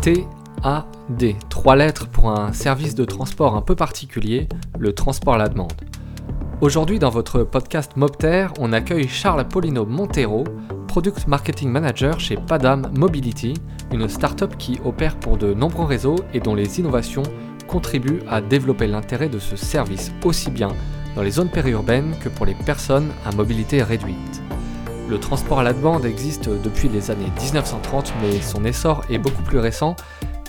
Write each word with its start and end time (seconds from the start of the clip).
TAD, 0.00 1.34
trois 1.50 1.76
lettres 1.76 2.08
pour 2.08 2.30
un 2.30 2.54
service 2.54 2.94
de 2.94 3.04
transport 3.04 3.54
un 3.54 3.60
peu 3.60 3.74
particulier, 3.74 4.48
le 4.78 4.94
transport 4.94 5.34
à 5.34 5.38
la 5.38 5.48
demande. 5.48 5.72
Aujourd'hui, 6.62 6.98
dans 6.98 7.10
votre 7.10 7.42
podcast 7.42 7.92
Mopter, 7.96 8.48
on 8.58 8.72
accueille 8.72 9.08
Charles 9.08 9.46
Polino 9.46 9.84
Montero, 9.84 10.44
Product 10.88 11.26
Marketing 11.26 11.68
Manager 11.68 12.18
chez 12.18 12.36
Padam 12.36 12.90
Mobility, 12.96 13.54
une 13.92 14.08
startup 14.08 14.56
qui 14.56 14.80
opère 14.86 15.16
pour 15.16 15.36
de 15.36 15.52
nombreux 15.52 15.86
réseaux 15.86 16.16
et 16.32 16.40
dont 16.40 16.54
les 16.54 16.80
innovations 16.80 17.24
contribuent 17.68 18.22
à 18.28 18.40
développer 18.40 18.86
l'intérêt 18.86 19.28
de 19.28 19.38
ce 19.38 19.56
service 19.56 20.12
aussi 20.24 20.50
bien 20.50 20.70
dans 21.14 21.22
les 21.22 21.30
zones 21.30 21.50
périurbaines 21.50 22.14
que 22.22 22.30
pour 22.30 22.46
les 22.46 22.54
personnes 22.54 23.10
à 23.26 23.32
mobilité 23.32 23.82
réduite. 23.82 24.42
Le 25.10 25.18
transport 25.18 25.58
à 25.58 25.64
la 25.64 25.72
demande 25.72 26.06
existe 26.06 26.48
depuis 26.48 26.88
les 26.88 27.10
années 27.10 27.32
1930, 27.42 28.14
mais 28.22 28.40
son 28.40 28.64
essor 28.64 29.02
est 29.10 29.18
beaucoup 29.18 29.42
plus 29.42 29.58
récent 29.58 29.96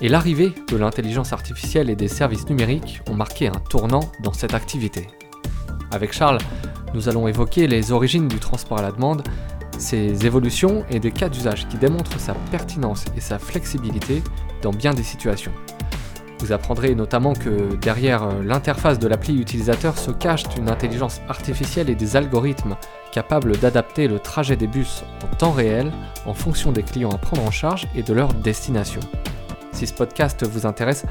et 0.02 0.08
l'arrivée 0.08 0.54
de 0.70 0.78
l'intelligence 0.78 1.34
artificielle 1.34 1.90
et 1.90 1.96
des 1.96 2.08
services 2.08 2.48
numériques 2.48 3.02
ont 3.10 3.16
marqué 3.16 3.48
un 3.48 3.60
tournant 3.70 4.12
dans 4.22 4.34
cette 4.34 4.54
activité. 4.54 5.08
Avec 5.90 6.14
Charles, 6.14 6.38
nous 6.94 7.10
allons 7.10 7.28
évoquer 7.28 7.66
les 7.66 7.92
origines 7.92 8.28
du 8.28 8.38
transport 8.38 8.78
à 8.78 8.84
la 8.84 8.92
demande, 8.92 9.24
ses 9.80 10.28
évolutions 10.28 10.86
et 10.91 11.00
des 11.00 11.12
cas 11.12 11.30
d'usage 11.30 11.68
qui 11.68 11.78
démontrent 11.78 12.20
sa 12.20 12.36
pertinence 12.52 13.05
et 13.18 13.20
sa 13.20 13.40
flexibilité 13.40 14.22
dans 14.62 14.70
bien 14.70 14.94
des 14.94 15.02
situations. 15.02 15.54
Vous 16.38 16.52
apprendrez 16.52 16.94
notamment 16.94 17.34
que 17.34 17.76
derrière 17.78 18.28
l'interface 18.44 19.00
de 19.00 19.08
l'appli 19.08 19.41
utilisateur 19.41 19.98
se 19.98 20.12
cache 20.12 20.44
une 20.55 20.70
intelligence 20.70 21.20
artificielle 21.30 21.90
et 21.90 21.96
des 21.96 22.16
algorithmes 22.16 22.78
capables 23.12 23.58
d'adapter 23.58 24.08
le 24.08 24.20
trajet 24.20 24.56
des 24.56 24.68
bus 24.68 25.04
en 25.24 25.36
temps 25.36 25.52
réel 25.52 25.92
en 26.26 26.34
fonction 26.34 26.72
des 26.72 26.84
clients 26.84 27.12
à 27.12 27.18
prendre 27.18 27.44
en 27.46 27.52
charge 27.52 27.88
et 27.96 28.04
de 28.04 28.14
leur 28.14 28.34
destination. 28.34 29.02
Si 29.72 29.88
ce 29.88 29.94
podcast 29.94 30.46
vous 30.46 30.66
intéresse, 30.66 31.05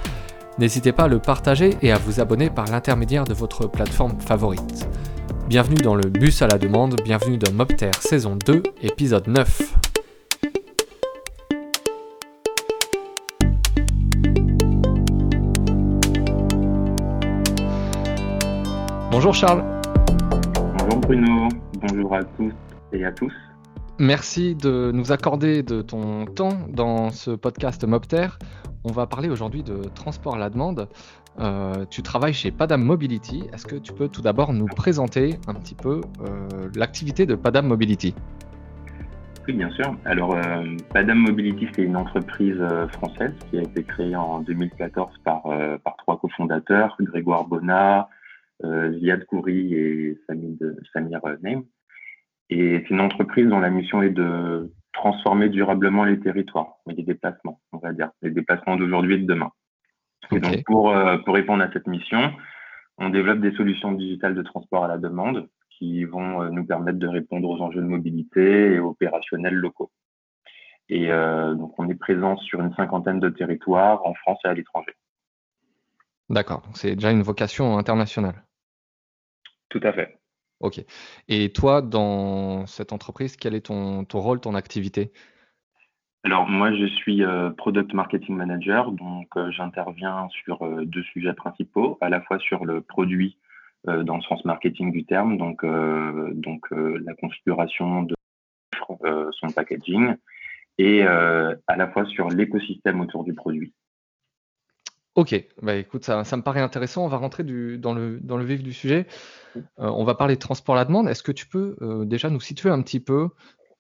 N'hésitez 0.61 0.93
pas 0.93 1.05
à 1.05 1.09
le 1.09 1.19
partager 1.19 1.77
et 1.81 1.91
à 1.91 1.97
vous 1.97 2.21
abonner 2.21 2.51
par 2.51 2.67
l'intermédiaire 2.67 3.25
de 3.25 3.33
votre 3.33 3.67
plateforme 3.67 4.21
favorite. 4.21 4.87
Bienvenue 5.49 5.81
dans 5.81 5.95
le 5.95 6.11
bus 6.11 6.43
à 6.43 6.49
la 6.49 6.59
demande, 6.59 7.01
bienvenue 7.03 7.39
dans 7.39 7.51
Mopter 7.53 7.91
saison 7.99 8.37
2, 8.37 8.63
épisode 8.83 9.27
9. 9.27 9.75
Bonjour 19.11 19.35
Charles. 19.35 19.65
Bonjour 20.77 21.01
Bruno, 21.01 21.49
bonjour 21.81 22.15
à 22.15 22.25
tous 22.25 22.53
et 22.93 23.05
à 23.05 23.13
tous. 23.13 23.33
Merci 23.99 24.55
de 24.55 24.91
nous 24.95 25.13
accorder 25.13 25.63
de 25.63 25.83
ton 25.83 26.25
temps 26.25 26.57
dans 26.69 27.11
ce 27.11 27.33
podcast 27.33 27.85
Mopter. 27.85 28.29
On 28.85 28.93
va 28.93 29.07
parler 29.07 29.29
aujourd'hui 29.29 29.63
de 29.63 29.83
transport 29.95 30.37
à 30.37 30.39
la 30.39 30.49
demande. 30.49 30.89
Euh, 31.39 31.85
tu 31.91 32.03
travailles 32.03 32.33
chez 32.33 32.51
Padam 32.51 32.83
Mobility. 32.83 33.45
Est-ce 33.53 33.67
que 33.67 33.77
tu 33.77 33.93
peux 33.93 34.09
tout 34.09 34.23
d'abord 34.23 34.53
nous 34.53 34.67
présenter 34.67 35.37
un 35.47 35.55
petit 35.55 35.75
peu 35.75 36.01
euh, 36.23 36.71
l'activité 36.75 37.27
de 37.27 37.35
Padam 37.35 37.67
Mobility? 37.67 38.15
Oui, 39.47 39.55
bien 39.55 39.71
sûr. 39.71 39.95
Alors, 40.05 40.35
euh, 40.35 40.65
Padam 40.95 41.19
Mobility, 41.19 41.69
c'est 41.75 41.83
une 41.83 41.97
entreprise 41.97 42.63
française 42.93 43.35
qui 43.51 43.59
a 43.59 43.63
été 43.63 43.83
créée 43.83 44.17
en 44.17 44.41
2014 44.41 45.11
par, 45.25 45.43
par 45.85 45.97
trois 45.99 46.19
cofondateurs, 46.19 46.97
Grégoire 47.01 47.45
Bonnat, 47.45 48.09
Ziad 48.63 49.25
Kouri 49.27 49.75
et 49.75 50.19
Samir 50.93 51.21
Naim. 51.43 51.63
Et 52.51 52.81
c'est 52.81 52.91
une 52.91 53.01
entreprise 53.01 53.47
dont 53.47 53.61
la 53.61 53.71
mission 53.71 54.03
est 54.03 54.11
de 54.11 54.73
transformer 54.93 55.49
durablement 55.49 56.05
les 56.05 56.19
territoires, 56.19 56.75
les 56.87 57.03
déplacements, 57.03 57.61
on 57.73 57.79
va 57.79 57.93
dire, 57.93 58.11
les 58.23 58.31
déplacements 58.31 58.77
d'aujourd'hui 58.77 59.15
et 59.15 59.19
de 59.19 59.27
demain. 59.27 59.53
Et 60.33 60.41
donc, 60.41 60.63
pour, 60.65 60.91
euh, 60.91 61.19
pour 61.19 61.35
répondre 61.35 61.63
à 61.63 61.73
cette 61.73 61.87
mission, 61.87 62.33
on 62.99 63.09
développe 63.09 63.41
des 63.41 63.53
solutions 63.53 63.93
digitales 63.93 64.35
de 64.35 64.43
transport 64.43 64.85
à 64.85 64.89
la 64.89 64.99
demande 64.99 65.49
qui 65.71 66.05
vont 66.05 66.43
euh, 66.43 66.51
nous 66.51 66.65
permettre 66.65 66.99
de 66.99 67.07
répondre 67.07 67.49
aux 67.49 67.61
enjeux 67.61 67.81
de 67.81 67.87
mobilité 67.87 68.75
et 68.75 68.79
opérationnels 68.79 69.55
locaux. 69.55 69.91
Et 70.89 71.11
euh, 71.11 71.55
donc, 71.55 71.79
on 71.79 71.89
est 71.89 71.95
présent 71.95 72.37
sur 72.37 72.61
une 72.61 72.75
cinquantaine 72.75 73.21
de 73.21 73.29
territoires 73.29 74.05
en 74.05 74.15
France 74.15 74.39
et 74.45 74.49
à 74.49 74.55
l'étranger. 74.55 74.93
D'accord, 76.29 76.63
donc 76.63 76.77
c'est 76.77 76.95
déjà 76.95 77.11
une 77.11 77.23
vocation 77.23 77.79
internationale. 77.79 78.45
Tout 79.71 79.81
à 79.83 79.93
fait. 79.93 80.19
Ok. 80.61 80.85
Et 81.29 81.53
toi, 81.53 81.81
dans 81.81 82.67
cette 82.67 82.93
entreprise, 82.93 83.37
quel 83.37 83.55
est 83.55 83.67
ton, 83.67 84.05
ton 84.05 84.21
rôle, 84.21 84.41
ton 84.41 84.55
activité? 84.55 85.11
Alors, 86.23 86.47
moi, 86.47 86.75
je 86.75 86.85
suis 86.85 87.25
euh, 87.25 87.49
Product 87.51 87.95
Marketing 87.95 88.37
Manager, 88.37 88.93
donc 88.93 89.29
euh, 89.37 89.51
j'interviens 89.53 90.29
sur 90.45 90.63
euh, 90.63 90.85
deux 90.85 91.03
sujets 91.03 91.33
principaux, 91.33 91.97
à 92.03 92.11
la 92.11 92.21
fois 92.21 92.39
sur 92.39 92.67
le 92.67 92.83
produit 92.83 93.39
dans 93.87 94.17
le 94.17 94.23
sens 94.25 94.45
marketing 94.45 94.93
du 94.93 95.07
terme, 95.07 95.39
donc, 95.39 95.65
donc 95.65 96.67
la 96.71 97.15
configuration 97.15 98.03
de 98.03 98.15
son 99.31 99.49
packaging, 99.57 100.17
et 100.77 101.03
à 101.03 101.77
la 101.79 101.89
fois 101.89 102.05
sur 102.05 102.29
l'écosystème 102.29 103.01
autour 103.01 103.25
du 103.25 103.33
produit. 103.33 103.73
Ok, 105.21 105.35
bah 105.61 105.77
écoute, 105.77 106.03
ça, 106.03 106.25
ça 106.25 106.35
me 106.39 106.43
paraît 106.43 106.63
intéressant. 106.63 107.05
On 107.05 107.09
va 107.09 107.19
rentrer 107.19 107.45
du, 107.45 107.77
dans, 107.77 107.93
le, 107.93 108.19
dans 108.23 108.39
le 108.39 108.45
vif 108.47 108.63
du 108.63 108.73
sujet. 108.73 109.05
Euh, 109.55 109.61
on 109.79 110.03
va 110.03 110.15
parler 110.15 110.37
de 110.37 110.41
transport 110.41 110.77
à 110.77 110.79
la 110.79 110.87
demande. 110.87 111.11
Est-ce 111.11 111.23
que 111.23 111.31
tu 111.31 111.47
peux 111.47 111.77
euh, 111.83 112.07
déjà 112.07 112.31
nous 112.31 112.41
situer 112.41 112.71
un 112.71 112.81
petit 112.81 113.01
peu 113.01 113.29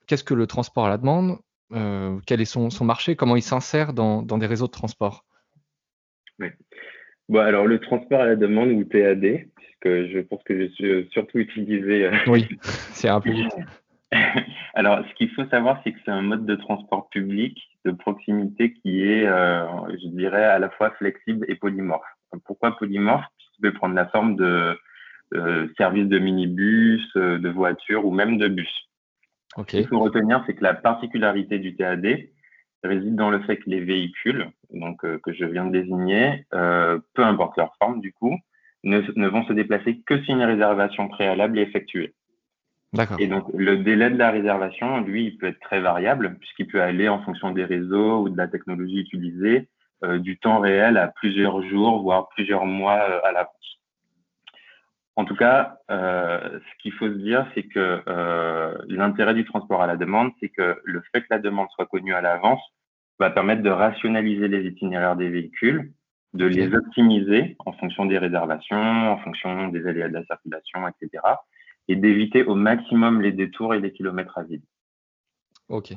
qu'est-ce 0.06 0.23
que 0.23 0.34
le 0.34 0.47
transport 0.47 0.84
à 0.84 0.91
la 0.91 0.99
demande 0.99 1.39
euh, 1.73 2.19
Quel 2.27 2.43
est 2.43 2.45
son, 2.45 2.69
son, 2.69 2.84
marché 2.84 3.17
Comment 3.17 3.37
il 3.37 3.43
s'insère 3.43 3.95
dans, 3.95 4.21
dans, 4.21 4.37
des 4.37 4.45
réseaux 4.45 4.67
de 4.67 4.73
transport? 4.73 5.25
Oui. 6.41 6.49
Bon, 7.31 7.39
alors 7.39 7.67
le 7.67 7.78
transport 7.78 8.21
à 8.21 8.27
la 8.27 8.37
demande 8.37 8.72
ou 8.72 8.84
TAD, 8.84 9.47
puisque 9.57 10.12
je 10.12 10.19
pense 10.21 10.43
que 10.43 10.61
je 10.61 10.71
suis 10.75 11.09
surtout 11.11 11.39
utilisé. 11.39 12.11
Oui, 12.27 12.49
c'est 12.93 13.09
un 13.09 13.22
peu 13.22 13.31
Alors, 14.75 15.03
ce 15.09 15.15
qu'il 15.15 15.31
faut 15.31 15.47
savoir, 15.47 15.81
c'est 15.84 15.93
que 15.93 15.99
c'est 16.05 16.11
un 16.11 16.21
mode 16.21 16.45
de 16.45 16.57
transport 16.57 17.09
public 17.09 17.57
de 17.84 17.91
proximité 17.92 18.72
qui 18.72 19.02
est, 19.02 19.26
euh, 19.26 19.66
je 19.91 20.08
dirais, 20.08 20.44
à 20.44 20.58
la 20.58 20.70
fois 20.70 20.91
flexible 20.91 21.46
et 21.48 21.54
polymorphe. 21.54 22.06
Pourquoi 22.44 22.76
polymorphe? 22.76 23.24
Puisqu'il 23.36 23.62
peut 23.62 23.72
prendre 23.72 23.94
la 23.94 24.06
forme 24.06 24.36
de 24.36 24.78
euh, 25.34 25.68
services 25.76 26.08
de 26.08 26.18
minibus, 26.18 27.08
euh, 27.16 27.38
de 27.38 27.48
voitures 27.48 28.04
ou 28.04 28.12
même 28.12 28.38
de 28.38 28.48
bus. 28.48 28.72
Ce 29.56 29.62
qu'il 29.62 29.86
faut 29.88 29.98
retenir, 29.98 30.42
c'est 30.46 30.54
que 30.54 30.62
la 30.62 30.74
particularité 30.74 31.58
du 31.58 31.74
TAD 31.74 32.06
réside 32.84 33.16
dans 33.16 33.30
le 33.30 33.41
fait 33.41 33.56
que 33.56 33.68
les 33.68 33.80
véhicules, 33.80 34.47
donc 34.72 35.00
que 35.00 35.32
je 35.32 35.44
viens 35.44 35.66
de 35.66 35.72
désigner, 35.72 36.47
peu 36.50 37.24
importe 37.24 37.56
leur 37.56 37.74
forme 37.76 38.00
du 38.00 38.12
coup, 38.12 38.38
ne, 38.84 39.02
ne 39.16 39.28
vont 39.28 39.44
se 39.44 39.52
déplacer 39.52 40.00
que 40.06 40.22
si 40.22 40.30
une 40.30 40.42
réservation 40.42 41.08
préalable 41.08 41.58
est 41.58 41.62
effectuée. 41.62 42.14
Et 43.19 43.28
donc, 43.28 43.45
le 43.55 43.78
délai 43.78 44.11
de 44.11 44.17
la 44.17 44.31
réservation, 44.31 45.01
lui, 45.01 45.27
il 45.27 45.39
peut 45.39 45.47
être 45.47 45.61
très 45.61 45.81
variable, 45.81 46.37
puisqu'il 46.41 46.67
peut 46.67 46.83
aller 46.83 47.09
en 47.09 47.23
fonction 47.23 47.53
des 47.53 47.65
réseaux 47.65 48.23
ou 48.23 48.28
de 48.28 48.37
la 48.37 48.49
technologie 48.49 48.99
utilisée, 48.99 49.69
euh, 50.03 50.19
du 50.19 50.39
temps 50.39 50.59
réel 50.59 50.97
à 50.97 51.06
plusieurs 51.09 51.62
jours, 51.69 52.03
voire 52.03 52.28
plusieurs 52.31 52.67
mois 52.67 52.99
euh, 53.09 53.21
à 53.23 53.33
l'avance. 53.33 53.55
En 55.15 55.25
tout 55.25 55.37
cas, 55.37 55.77
euh, 55.91 56.59
ce 56.59 56.83
qu'il 56.83 56.93
faut 56.93 57.06
se 57.06 57.19
dire, 57.19 57.47
c'est 57.55 57.65
que 57.65 58.03
l'intérêt 58.89 59.34
du 59.34 59.45
transport 59.45 59.83
à 59.83 59.87
la 59.87 59.97
demande, 59.97 60.33
c'est 60.41 60.49
que 60.49 60.81
le 60.83 61.03
fait 61.12 61.21
que 61.21 61.27
la 61.31 61.39
demande 61.39 61.69
soit 61.75 61.87
connue 61.87 62.15
à 62.15 62.21
l'avance 62.21 62.62
va 63.19 63.31
permettre 63.31 63.62
de 63.62 63.71
rationaliser 63.71 64.49
les 64.49 64.67
itinéraires 64.67 65.17
des 65.17 65.28
véhicules, 65.28 65.93
de 66.33 66.47
les 66.47 66.75
optimiser 66.75 67.57
en 67.67 67.72
fonction 67.72 68.07
des 68.07 68.17
réservations, 68.17 69.12
en 69.12 69.19
fonction 69.19 69.69
des 69.69 69.87
aléas 69.87 70.09
de 70.09 70.15
la 70.15 70.25
circulation, 70.25 70.89
etc 70.89 71.21
et 71.91 71.97
d'éviter 71.97 72.45
au 72.45 72.55
maximum 72.55 73.21
les 73.21 73.33
détours 73.33 73.75
et 73.75 73.81
les 73.81 73.93
kilomètres 73.93 74.39
à 74.39 74.45
vide. 74.45 74.62
Ok. 75.69 75.93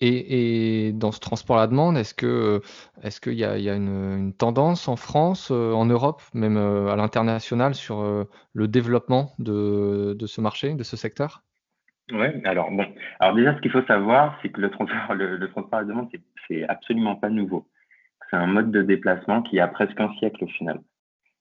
Et, 0.00 0.92
dans 0.92 1.12
ce 1.12 1.20
transport 1.20 1.56
à 1.56 1.60
la 1.60 1.66
demande, 1.66 1.96
est-ce 1.96 2.12
que 2.12 2.60
est-ce 3.02 3.22
qu'il 3.22 3.34
y 3.34 3.44
a, 3.44 3.56
y 3.56 3.70
a 3.70 3.74
une, 3.74 4.34
tendance 4.36 4.86
en 4.86 4.96
France, 4.96 5.50
euh, 5.50 5.72
en 5.72 5.86
Europe, 5.86 6.20
même 6.34 6.58
euh, 6.58 6.88
à 6.88 6.96
l'international, 6.96 7.74
sur 7.74 8.00
euh, 8.00 8.24
le 8.52 8.68
développement 8.68 9.30
de, 9.38 10.14
de, 10.18 10.26
ce 10.26 10.42
marché, 10.42 10.74
de 10.74 10.82
ce 10.82 10.98
secteur? 10.98 11.42
Oui, 12.12 12.26
alors 12.44 12.70
bon. 12.70 12.84
Alors 13.18 13.34
déjà, 13.34 13.56
ce 13.56 13.62
qu'il 13.62 13.70
faut 13.70 13.84
savoir, 13.84 14.38
c'est 14.42 14.50
que 14.50 14.60
le 14.60 14.70
transport, 14.70 15.14
le, 15.14 15.38
le 15.38 15.50
transport 15.50 15.78
à 15.78 15.82
la 15.82 15.88
demande, 15.88 16.10
c'est 16.48 16.68
absolument 16.68 17.16
pas 17.16 17.30
nouveau. 17.30 17.66
C'est 18.28 18.36
un 18.36 18.46
mode 18.46 18.70
de 18.70 18.82
déplacement 18.82 19.40
qui 19.40 19.58
a 19.58 19.68
presque 19.68 19.98
un 19.98 20.12
siècle 20.18 20.44
au 20.44 20.48
final. 20.48 20.80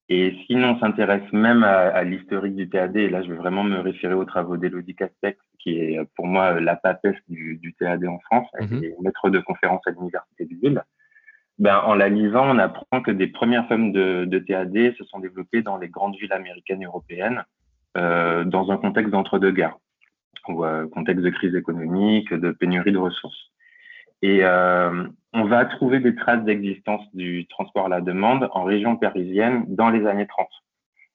Et 0.10 0.36
sinon, 0.48 0.76
on 0.76 0.80
s'intéresse 0.80 1.32
même 1.32 1.64
à, 1.64 2.04
l'historique 2.04 2.56
du 2.56 2.70
TAD, 2.70 2.98
et 2.98 3.10
là, 3.10 3.24
je 3.24 3.30
vais 3.30 3.38
vraiment 3.38 3.64
me 3.64 3.80
référer 3.80 4.14
aux 4.14 4.26
travaux 4.26 4.58
d'Elodie 4.58 4.96
Castex, 4.96 5.40
qui 5.60 5.80
est 5.80 6.00
pour 6.16 6.28
moi 6.28 6.60
la 6.60 6.76
papesse 6.76 7.16
du, 7.30 7.58
du 7.58 7.74
TAD 7.74 8.06
en 8.06 8.20
France, 8.20 8.48
elle 8.60 8.70
mhm. 8.70 8.84
est 8.84 8.96
maître 9.02 9.30
de 9.30 9.40
conférence 9.40 9.82
à 9.88 9.92
l'Université 9.92 10.46
de 10.46 10.56
Lille. 10.62 10.84
Ben, 11.60 11.78
en 11.86 11.96
la 11.96 12.10
lisant, 12.10 12.50
on 12.50 12.58
apprend 12.58 13.02
que 13.02 13.12
des 13.12 13.28
premières 13.28 13.68
femmes 13.68 13.92
de, 13.92 14.26
de 14.26 14.40
TAD 14.40 14.96
se 14.98 15.04
sont 15.06 15.20
développées 15.20 15.62
dans 15.62 15.78
les 15.78 15.88
grandes 15.88 16.16
villes 16.16 16.34
américaines 16.34 16.82
et 16.82 16.86
européennes, 16.86 17.46
euh, 17.96 18.44
dans 18.44 18.72
un 18.72 18.78
contexte 18.78 19.12
d'entre-deux-guerres, 19.12 19.78
ou 20.50 20.66
euh, 20.66 20.88
contexte 20.90 21.24
de 21.24 21.30
crise 21.30 21.56
économique, 21.56 22.34
de 22.34 22.52
pénurie 22.52 22.92
de 22.92 22.98
ressources. 22.98 23.53
Et 24.24 24.42
on 25.34 25.46
va 25.46 25.66
trouver 25.66 26.00
des 26.00 26.16
traces 26.16 26.44
d'existence 26.44 27.04
du 27.14 27.46
transport 27.48 27.88
à 27.88 27.90
la 27.90 28.02
demande 28.02 28.50
en 28.54 28.64
région 28.64 28.96
parisienne 28.96 29.66
dans 29.68 29.90
les 29.90 30.08
années 30.08 30.28
30. 30.28 30.48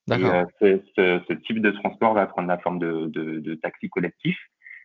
D'accord. 0.07 0.47
ce, 0.61 1.33
type 1.35 1.61
de 1.61 1.71
transport 1.71 2.15
va 2.15 2.27
prendre 2.27 2.49
la 2.49 2.59
forme 2.59 2.79
de, 2.79 3.07
de, 3.07 3.41
de 3.41 3.55
taxis 3.55 3.91
collectifs 3.91 4.39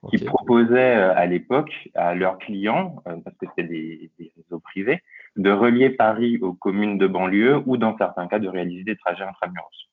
qui 0.09 0.17
proposaient 0.23 0.93
à 0.95 1.25
l'époque 1.25 1.89
à 1.95 2.13
leurs 2.13 2.37
clients, 2.37 3.01
parce 3.05 3.37
que 3.37 3.45
c'était 3.49 3.67
des, 3.67 4.11
des, 4.19 4.31
réseaux 4.35 4.59
privés, 4.59 5.01
de 5.35 5.49
relier 5.51 5.89
Paris 5.89 6.39
aux 6.41 6.53
communes 6.53 6.97
de 6.97 7.07
banlieue 7.07 7.61
ou 7.65 7.77
dans 7.77 7.97
certains 7.97 8.27
cas 8.27 8.39
de 8.39 8.47
réaliser 8.47 8.83
des 8.83 8.97
trajets 8.97 9.23
intramuros. 9.23 9.89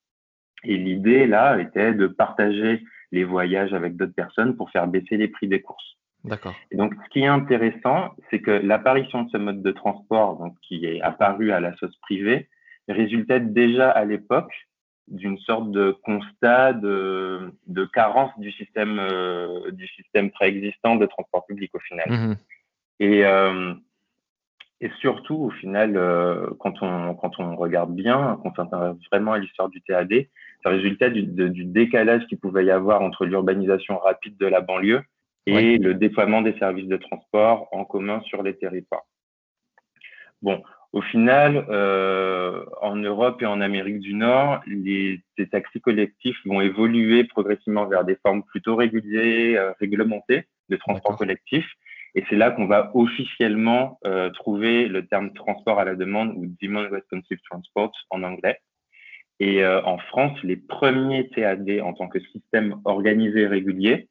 Et 0.64 0.76
l'idée 0.76 1.26
là 1.26 1.60
était 1.60 1.94
de 1.94 2.06
partager 2.06 2.82
les 3.12 3.24
voyages 3.24 3.72
avec 3.72 3.96
d'autres 3.96 4.14
personnes 4.14 4.56
pour 4.56 4.70
faire 4.70 4.86
baisser 4.86 5.16
les 5.16 5.28
prix 5.28 5.48
des 5.48 5.62
courses. 5.62 5.96
D'accord. 6.24 6.54
Et 6.70 6.76
donc, 6.76 6.94
ce 7.04 7.08
qui 7.10 7.20
est 7.20 7.26
intéressant, 7.26 8.14
c'est 8.30 8.40
que 8.40 8.50
l'apparition 8.50 9.22
de 9.22 9.30
ce 9.30 9.36
mode 9.36 9.62
de 9.62 9.70
transport, 9.70 10.38
donc 10.38 10.54
qui 10.62 10.84
est 10.84 11.00
apparu 11.00 11.52
à 11.52 11.60
la 11.60 11.74
sauce 11.76 11.96
privée, 12.02 12.48
résultait 12.88 13.40
déjà 13.40 13.90
à 13.90 14.04
l'époque 14.04 14.52
d'une 15.08 15.38
sorte 15.38 15.70
de 15.70 15.92
constat 16.04 16.74
de, 16.74 17.52
de 17.66 17.84
carence 17.84 18.30
du 18.38 18.52
système 18.52 18.98
euh, 19.00 19.70
du 19.72 19.86
système 19.88 20.30
préexistant 20.30 20.96
de 20.96 21.06
transport 21.06 21.44
public 21.46 21.74
au 21.74 21.80
final. 21.80 22.06
Mmh 22.08 22.36
et 23.02 23.24
euh, 23.24 23.72
et 24.82 24.90
surtout, 25.00 25.34
au 25.34 25.50
final, 25.50 25.96
euh, 25.96 26.46
quand, 26.58 26.82
on, 26.82 27.14
quand 27.14 27.38
on 27.38 27.54
regarde 27.54 27.94
bien, 27.94 28.38
quand 28.42 28.52
on 28.58 28.64
s'intéresse 28.64 28.96
vraiment 29.12 29.32
à 29.32 29.38
l'histoire 29.38 29.68
du 29.68 29.82
TAD, 29.82 30.26
ça 30.62 30.70
résultat 30.70 31.10
du, 31.10 31.22
du, 31.22 31.64
décalage 31.64 32.26
qu'il 32.28 32.38
pouvait 32.38 32.64
y 32.64 32.70
avoir 32.70 33.02
entre 33.02 33.26
l'urbanisation 33.26 33.98
rapide 33.98 34.38
de 34.38 34.46
la 34.46 34.62
banlieue 34.62 35.02
et 35.58 35.78
le 35.78 35.94
déploiement 35.94 36.42
des 36.42 36.56
services 36.58 36.88
de 36.88 36.96
transport 36.96 37.68
en 37.72 37.84
commun 37.84 38.20
sur 38.22 38.42
les 38.42 38.56
territoires. 38.56 39.06
Bon, 40.42 40.62
au 40.92 41.02
final, 41.02 41.66
euh, 41.68 42.64
en 42.80 42.96
Europe 42.96 43.42
et 43.42 43.46
en 43.46 43.60
Amérique 43.60 44.00
du 44.00 44.14
Nord, 44.14 44.60
les, 44.66 45.20
ces 45.38 45.48
taxis 45.48 45.80
collectifs 45.80 46.38
vont 46.44 46.60
évoluer 46.60 47.24
progressivement 47.24 47.86
vers 47.86 48.04
des 48.04 48.16
formes 48.16 48.42
plutôt 48.42 48.74
régulières, 48.74 49.62
euh, 49.62 49.72
réglementées 49.78 50.46
de 50.68 50.76
transport 50.76 51.16
collectif. 51.16 51.64
Et 52.16 52.24
c'est 52.28 52.36
là 52.36 52.50
qu'on 52.50 52.66
va 52.66 52.90
officiellement 52.94 54.00
euh, 54.04 54.30
trouver 54.30 54.88
le 54.88 55.06
terme 55.06 55.32
transport 55.32 55.78
à 55.78 55.84
la 55.84 55.94
demande 55.94 56.32
ou 56.36 56.46
Demand 56.60 56.88
Responsive 56.90 57.38
Transport 57.48 57.92
en 58.10 58.24
anglais. 58.24 58.58
Et 59.38 59.64
en 59.64 59.96
France, 59.96 60.38
les 60.42 60.56
premiers 60.56 61.30
TAD 61.30 61.80
en 61.82 61.94
tant 61.94 62.08
que 62.08 62.20
système 62.20 62.78
organisé 62.84 63.46
régulier 63.46 64.10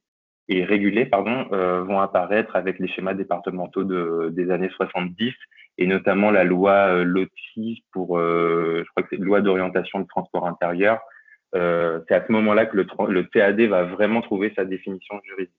et 0.50 0.66
régulé 0.66 1.06
pardon, 1.06 1.48
euh, 1.54 1.84
vont 1.84 2.00
apparaître 2.00 2.56
avec 2.56 2.80
les 2.80 2.88
schémas 2.90 3.14
départementaux 3.14 3.84
de, 3.84 4.30
des 4.34 4.52
années 4.52 4.72
70 4.76 5.34
et 5.78 5.88
notamment 5.88 6.32
la 6.32 6.44
loi 6.44 7.04
LOTI 7.04 7.86
pour, 7.94 8.20
je 8.20 8.84
crois 8.90 9.04
que 9.04 9.10
c'est 9.12 9.22
loi 9.22 9.40
d'orientation 9.40 10.02
de 10.02 10.08
transport 10.08 10.46
intérieur. 10.46 11.00
c'est 11.54 12.12
à 12.16 12.26
ce 12.28 12.32
moment-là 12.34 12.66
que 12.66 12.76
le, 12.76 12.86
le 13.08 13.28
TAD 13.28 13.62
va 13.62 13.84
vraiment 13.84 14.22
trouver 14.22 14.52
sa 14.58 14.66
définition 14.66 15.22
juridique. 15.24 15.54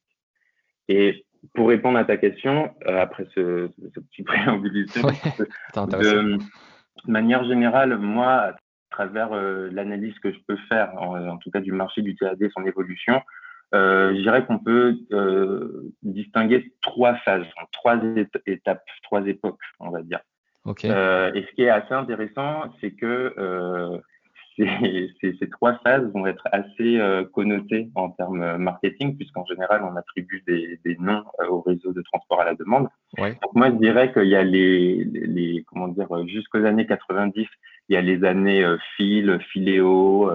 Et 0.88 1.24
pour 1.54 1.68
répondre 1.68 1.98
à 1.98 2.04
ta 2.04 2.16
question, 2.16 2.74
euh, 2.86 3.00
après 3.00 3.26
ce, 3.34 3.68
petit 4.00 4.22
préambule, 4.24 4.86
de, 4.86 6.38
manière 7.06 7.44
générale, 7.44 7.96
moi, 7.96 8.32
à 8.32 8.54
travers 8.90 9.32
euh, 9.32 9.70
l'analyse 9.72 10.18
que 10.18 10.32
je 10.32 10.38
peux 10.46 10.58
faire, 10.68 10.92
en, 11.00 11.38
tout 11.38 11.50
cas 11.50 11.60
du 11.60 11.72
marché 11.72 12.02
du 12.02 12.16
TAD, 12.16 12.38
son 12.52 12.66
évolution, 12.66 13.22
euh, 13.74 14.14
je 14.14 14.20
dirais 14.22 14.44
qu'on 14.44 14.58
peut 14.58 14.96
distinguer 16.02 16.72
trois 16.82 17.14
phases, 17.16 17.46
trois 17.72 17.98
étapes, 18.46 18.84
trois 19.02 19.26
époques, 19.26 19.60
on 19.78 19.90
va 19.90 20.02
dire. 20.02 20.20
et 21.34 21.42
ce 21.48 21.54
qui 21.54 21.62
est 21.62 21.70
assez 21.70 21.94
intéressant, 21.94 22.64
c'est 22.80 22.92
que 22.92 24.00
ces, 25.20 25.36
ces, 25.38 25.48
trois 25.48 25.78
phases 25.84 26.10
vont 26.12 26.26
être 26.26 26.46
assez 26.52 26.98
euh, 26.98 27.24
connotées 27.24 27.88
en 27.94 28.10
termes 28.10 28.56
marketing, 28.58 29.16
puisqu'en 29.16 29.44
général, 29.46 29.82
on 29.84 29.96
attribue 29.96 30.42
des, 30.46 30.78
des 30.84 30.96
noms 30.98 31.24
euh, 31.40 31.46
au 31.48 31.60
réseau 31.60 31.92
de 31.92 32.02
transport 32.02 32.40
à 32.40 32.44
la 32.44 32.54
demande. 32.54 32.88
Donc 33.16 33.54
moi, 33.54 33.70
je 33.70 33.76
dirais 33.76 34.12
qu'il 34.12 34.28
y 34.28 34.36
a 34.36 34.42
les, 34.42 35.04
les 35.04 35.64
comment 35.66 35.88
dire, 35.88 36.08
jusqu'aux 36.26 36.64
années 36.64 36.86
90, 36.86 37.46
il 37.88 37.94
y 37.94 37.96
a 37.96 38.02
les 38.02 38.24
années 38.24 38.64
euh, 38.64 38.76
fil, 38.96 39.38
filéo, 39.52 40.30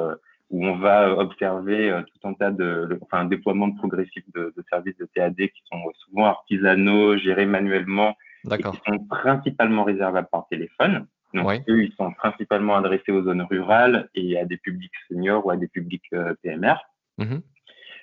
où 0.49 0.65
on 0.65 0.77
va 0.77 1.17
observer 1.17 2.01
tout 2.07 2.27
un 2.27 2.33
tas 2.33 2.51
de, 2.51 2.99
enfin, 3.01 3.21
un 3.21 3.25
déploiement 3.25 3.71
progressif 3.71 4.23
de, 4.33 4.53
de 4.55 4.63
services 4.69 4.97
de 4.97 5.07
TAD 5.13 5.35
qui 5.35 5.63
sont 5.71 5.81
souvent 6.05 6.25
artisanaux, 6.25 7.17
gérés 7.17 7.45
manuellement, 7.45 8.15
et 8.51 8.57
qui 8.57 8.79
sont 8.85 8.99
principalement 9.09 9.83
réservables 9.83 10.27
par 10.31 10.47
téléphone. 10.47 11.07
Donc, 11.35 11.63
eux, 11.67 11.83
ils 11.83 11.93
sont 11.93 12.13
principalement 12.13 12.75
adressés 12.75 13.11
aux 13.11 13.23
zones 13.23 13.41
rurales 13.41 14.09
et 14.15 14.37
à 14.37 14.45
des 14.45 14.57
publics 14.57 14.93
seniors 15.09 15.45
ou 15.45 15.51
à 15.51 15.57
des 15.57 15.67
publics 15.67 16.05
euh, 16.13 16.33
PMR. 16.41 16.75
Mhm. 17.17 17.41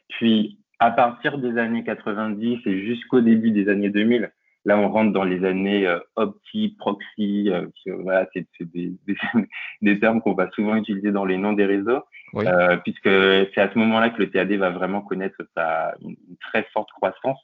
Puis, 0.08 0.58
à 0.78 0.90
partir 0.90 1.38
des 1.38 1.56
années 1.58 1.84
90 1.84 2.60
et 2.66 2.84
jusqu'au 2.84 3.20
début 3.20 3.50
des 3.50 3.68
années 3.68 3.88
2000, 3.88 4.30
là, 4.66 4.78
on 4.78 4.90
rentre 4.90 5.12
dans 5.12 5.24
les 5.24 5.44
années 5.46 5.86
euh, 5.86 5.98
opti, 6.16 6.76
proxy, 6.78 7.50
euh, 7.50 7.66
voilà, 7.86 8.28
c'est 8.34 8.46
des, 8.60 8.92
des, 9.06 9.16
des, 9.82 9.98
termes 9.98 10.20
qu'on 10.20 10.34
va 10.34 10.50
souvent 10.50 10.76
utiliser 10.76 11.10
dans 11.10 11.24
les 11.24 11.38
noms 11.38 11.54
des 11.54 11.66
réseaux, 11.66 12.02
puisque 12.84 13.08
c'est 13.08 13.60
à 13.60 13.70
ce 13.72 13.78
moment-là 13.78 14.10
que 14.10 14.18
le 14.18 14.30
TAD 14.30 14.52
va 14.52 14.70
vraiment 14.70 15.02
connaître 15.02 15.42
sa, 15.56 15.94
une 16.00 16.16
très 16.40 16.64
forte 16.72 16.90
croissance. 16.92 17.38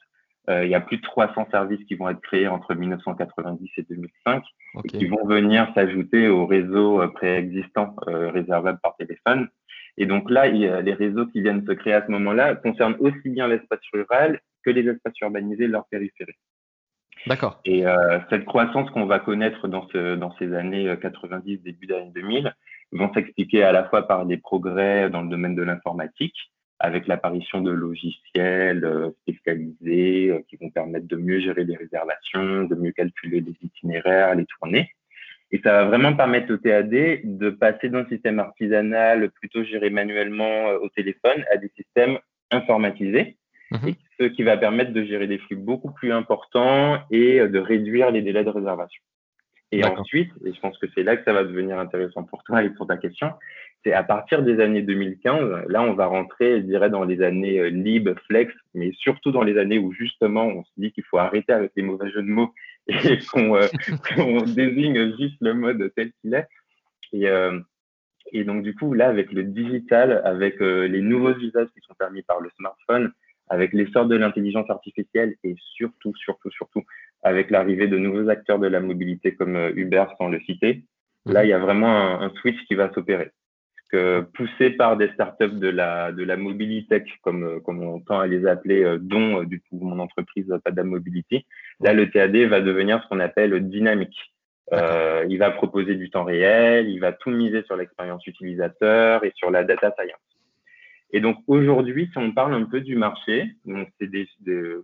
Euh, 0.49 0.65
il 0.65 0.71
y 0.71 0.75
a 0.75 0.81
plus 0.81 0.97
de 0.97 1.03
300 1.03 1.47
services 1.51 1.83
qui 1.85 1.95
vont 1.95 2.09
être 2.09 2.21
créés 2.21 2.47
entre 2.47 2.73
1990 2.73 3.69
et 3.77 3.83
2005 3.83 4.43
et 4.83 4.87
qui 4.87 5.05
vont 5.05 5.25
venir 5.25 5.71
s'ajouter 5.75 6.27
aux 6.27 6.47
réseaux 6.47 7.01
euh, 7.01 7.07
préexistants 7.07 7.95
euh, 8.07 8.31
réservables 8.31 8.79
par 8.81 8.95
téléphone. 8.97 9.47
Et 9.97 10.05
donc 10.05 10.29
là, 10.29 10.47
les 10.47 10.93
réseaux 10.93 11.25
qui 11.27 11.41
viennent 11.41 11.65
se 11.67 11.73
créer 11.73 11.93
à 11.93 12.05
ce 12.05 12.11
moment-là 12.11 12.55
concernent 12.55 12.95
aussi 12.99 13.29
bien 13.29 13.49
l'espace 13.49 13.81
rural 13.91 14.39
que 14.63 14.69
les 14.69 14.87
espaces 14.87 15.19
urbanisés 15.21 15.67
de 15.67 15.73
leur 15.73 15.87
périphérie. 15.87 16.37
D'accord. 17.27 17.59
Et 17.65 17.83
cette 18.29 18.45
croissance 18.45 18.89
qu'on 18.91 19.07
va 19.07 19.19
connaître 19.19 19.67
dans, 19.67 19.85
ce, 19.89 20.15
dans 20.15 20.33
ces 20.37 20.53
années 20.53 20.95
90, 21.01 21.57
début 21.63 21.85
d'année 21.85 22.11
2000, 22.15 22.55
vont 22.91 23.13
s'expliquer 23.13 23.63
à 23.63 23.71
la 23.71 23.85
fois 23.85 24.07
par 24.07 24.25
des 24.25 24.37
progrès 24.37 25.09
dans 25.09 25.21
le 25.21 25.29
domaine 25.29 25.55
de 25.55 25.63
l'informatique, 25.63 26.51
avec 26.79 27.07
l'apparition 27.07 27.61
de 27.61 27.71
logiciels 27.71 28.85
euh, 28.85 29.09
spécialisés 29.21 30.29
euh, 30.29 30.39
qui 30.49 30.55
vont 30.55 30.69
permettre 30.69 31.07
de 31.07 31.17
mieux 31.17 31.39
gérer 31.39 31.65
les 31.65 31.75
réservations, 31.75 32.63
de 32.63 32.75
mieux 32.75 32.91
calculer 32.91 33.41
les 33.41 33.55
itinéraires, 33.61 34.35
les 34.35 34.45
tournées. 34.45 34.89
Et 35.51 35.59
ça 35.63 35.73
va 35.73 35.85
vraiment 35.85 36.15
permettre 36.15 36.53
au 36.53 36.57
TAD 36.57 36.89
de 36.89 37.49
passer 37.49 37.89
d'un 37.89 38.05
système 38.07 38.39
artisanal 38.39 39.29
plutôt 39.31 39.63
géré 39.63 39.89
manuellement 39.89 40.69
euh, 40.69 40.79
au 40.79 40.89
téléphone 40.89 41.43
à 41.51 41.57
des 41.57 41.71
systèmes 41.75 42.17
informatisés, 42.49 43.35
mhm. 43.71 43.93
ce 44.19 44.25
qui 44.25 44.43
va 44.43 44.55
permettre 44.55 44.93
de 44.93 45.03
gérer 45.03 45.27
des 45.27 45.39
flux 45.39 45.57
beaucoup 45.57 45.91
plus 45.91 46.13
importants 46.13 46.99
et 47.11 47.39
de 47.39 47.59
réduire 47.59 48.09
les 48.09 48.21
délais 48.21 48.43
de 48.43 48.49
réservation. 48.49 49.01
Et 49.71 49.85
ensuite, 49.85 50.31
et 50.43 50.53
je 50.53 50.59
pense 50.59 50.77
que 50.79 50.87
c'est 50.95 51.03
là 51.03 51.15
que 51.15 51.23
ça 51.23 51.33
va 51.33 51.43
devenir 51.43 51.77
intéressant 51.77 52.23
pour 52.23 52.43
toi 52.43 52.63
et 52.63 52.71
pour 52.71 52.87
ta 52.87 52.97
question, 52.97 53.31
c'est 53.83 53.93
à 53.93 54.03
partir 54.03 54.41
des 54.41 54.59
années 54.59 54.81
2015, 54.81 55.67
là 55.67 55.83
on 55.83 55.93
va 55.93 56.07
rentrer, 56.07 56.61
je 56.61 56.65
dirais, 56.65 56.89
dans 56.89 57.03
les 57.03 57.21
années 57.21 57.59
euh, 57.59 57.69
lib, 57.69 58.09
flex, 58.27 58.53
mais 58.73 58.91
surtout 58.93 59.31
dans 59.31 59.43
les 59.43 59.57
années 59.57 59.77
où 59.77 59.93
justement 59.93 60.45
on 60.45 60.63
se 60.63 60.71
dit 60.77 60.91
qu'il 60.91 61.03
faut 61.03 61.19
arrêter 61.19 61.53
avec 61.53 61.71
les 61.75 61.83
mauvais 61.83 62.09
jeux 62.09 62.23
de 62.23 62.27
mots 62.27 62.53
et 62.87 63.19
qu'on 63.31 63.55
euh, 63.55 63.67
désigne 64.47 65.15
juste 65.17 65.37
le 65.41 65.53
mode 65.53 65.91
tel 65.95 66.11
qu'il 66.21 66.33
est. 66.33 66.47
Et, 67.13 67.27
euh, 67.29 67.59
et 68.31 68.43
donc 68.43 68.63
du 68.63 68.75
coup, 68.75 68.93
là, 68.93 69.09
avec 69.09 69.31
le 69.31 69.43
digital, 69.43 70.21
avec 70.25 70.61
euh, 70.61 70.87
les 70.87 71.01
nouveaux 71.01 71.35
usages 71.35 71.67
qui 71.73 71.81
sont 71.81 71.93
permis 71.95 72.21
par 72.23 72.39
le 72.39 72.49
smartphone, 72.57 73.11
avec 73.49 73.73
l'essor 73.73 74.05
de 74.05 74.15
l'intelligence 74.15 74.69
artificielle 74.69 75.35
et 75.43 75.55
surtout, 75.75 76.15
surtout, 76.15 76.51
surtout 76.51 76.83
avec 77.23 77.49
l'arrivée 77.49 77.87
de 77.87 77.97
nouveaux 77.97 78.29
acteurs 78.29 78.59
de 78.59 78.67
la 78.67 78.79
mobilité 78.79 79.35
comme 79.35 79.55
euh, 79.55 79.71
Uber 79.75 80.05
sans 80.17 80.29
le 80.29 80.39
citer, 80.41 80.83
là, 81.25 81.43
il 81.43 81.49
y 81.49 81.53
a 81.53 81.59
vraiment 81.59 81.89
un, 81.89 82.21
un 82.21 82.29
switch 82.35 82.63
qui 82.67 82.75
va 82.75 82.91
s'opérer. 82.93 83.31
Que, 83.91 84.21
poussé 84.21 84.69
par 84.69 84.97
des 84.97 85.09
startups 85.13 85.57
de 85.57 85.67
la, 85.67 86.11
de 86.11 86.23
la 86.23 86.37
mobilité, 86.37 87.03
comme, 87.23 87.43
euh, 87.43 87.59
comme 87.59 87.81
on 87.81 87.99
tend 87.99 88.19
à 88.19 88.27
les 88.27 88.45
appeler, 88.45 88.83
euh, 88.83 88.99
dont 88.99 89.43
du 89.43 89.61
coup 89.61 89.79
mon 89.81 89.97
entreprise 89.99 90.53
Padam 90.63 90.89
Mobility, 90.89 91.45
là, 91.79 91.93
le 91.93 92.09
TAD 92.11 92.35
va 92.37 92.61
devenir 92.61 93.01
ce 93.01 93.09
qu'on 93.09 93.19
appelle 93.19 93.67
dynamique. 93.67 94.31
Euh, 94.73 95.25
il 95.27 95.39
va 95.39 95.49
proposer 95.51 95.95
du 95.95 96.09
temps 96.11 96.23
réel, 96.23 96.87
il 96.89 96.99
va 96.99 97.11
tout 97.11 97.31
miser 97.31 97.63
sur 97.63 97.75
l'expérience 97.75 98.25
utilisateur 98.27 99.23
et 99.23 99.31
sur 99.35 99.49
la 99.49 99.63
data 99.63 99.91
science. 99.97 100.19
Et 101.11 101.21
donc 101.21 101.37
aujourd'hui, 101.47 102.09
si 102.11 102.17
on 102.17 102.31
parle 102.31 102.53
un 102.53 102.65
peu 102.65 102.81
du 102.81 102.95
marché, 102.95 103.55
donc 103.65 103.87
c'est 103.99 104.07
des, 104.07 104.27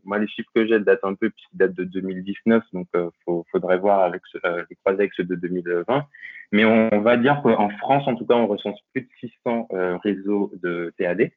moi 0.03 0.17
les 0.17 0.27
chiffres 0.27 0.50
que 0.55 0.65
j'ai 0.65 0.79
datent 0.79 1.03
un 1.03 1.13
peu 1.13 1.29
puisqu'ils 1.29 1.58
datent 1.58 1.75
de 1.75 1.84
2019, 1.84 2.63
donc 2.74 2.88
euh, 2.96 3.10
faut, 3.24 3.46
faudrait 3.51 3.77
voir 3.77 4.01
avec 4.01 4.22
ce, 4.32 4.39
euh, 4.44 4.63
les 4.70 4.75
croisés 4.77 5.01
avec 5.01 5.13
ceux 5.13 5.24
de 5.24 5.36
2020. 5.36 6.03
Mais 6.51 6.65
on, 6.65 7.01
va 7.01 7.17
dire 7.17 7.41
qu'en 7.44 7.70
France, 7.70 8.08
en 8.08 8.15
tout 8.15 8.25
cas, 8.25 8.36
on 8.36 8.48
recense 8.48 8.79
plus 8.94 9.01
de 9.01 9.10
600 9.20 9.67
euh, 9.74 9.98
réseaux 9.98 10.51
de 10.62 10.94
TAD. 10.98 11.32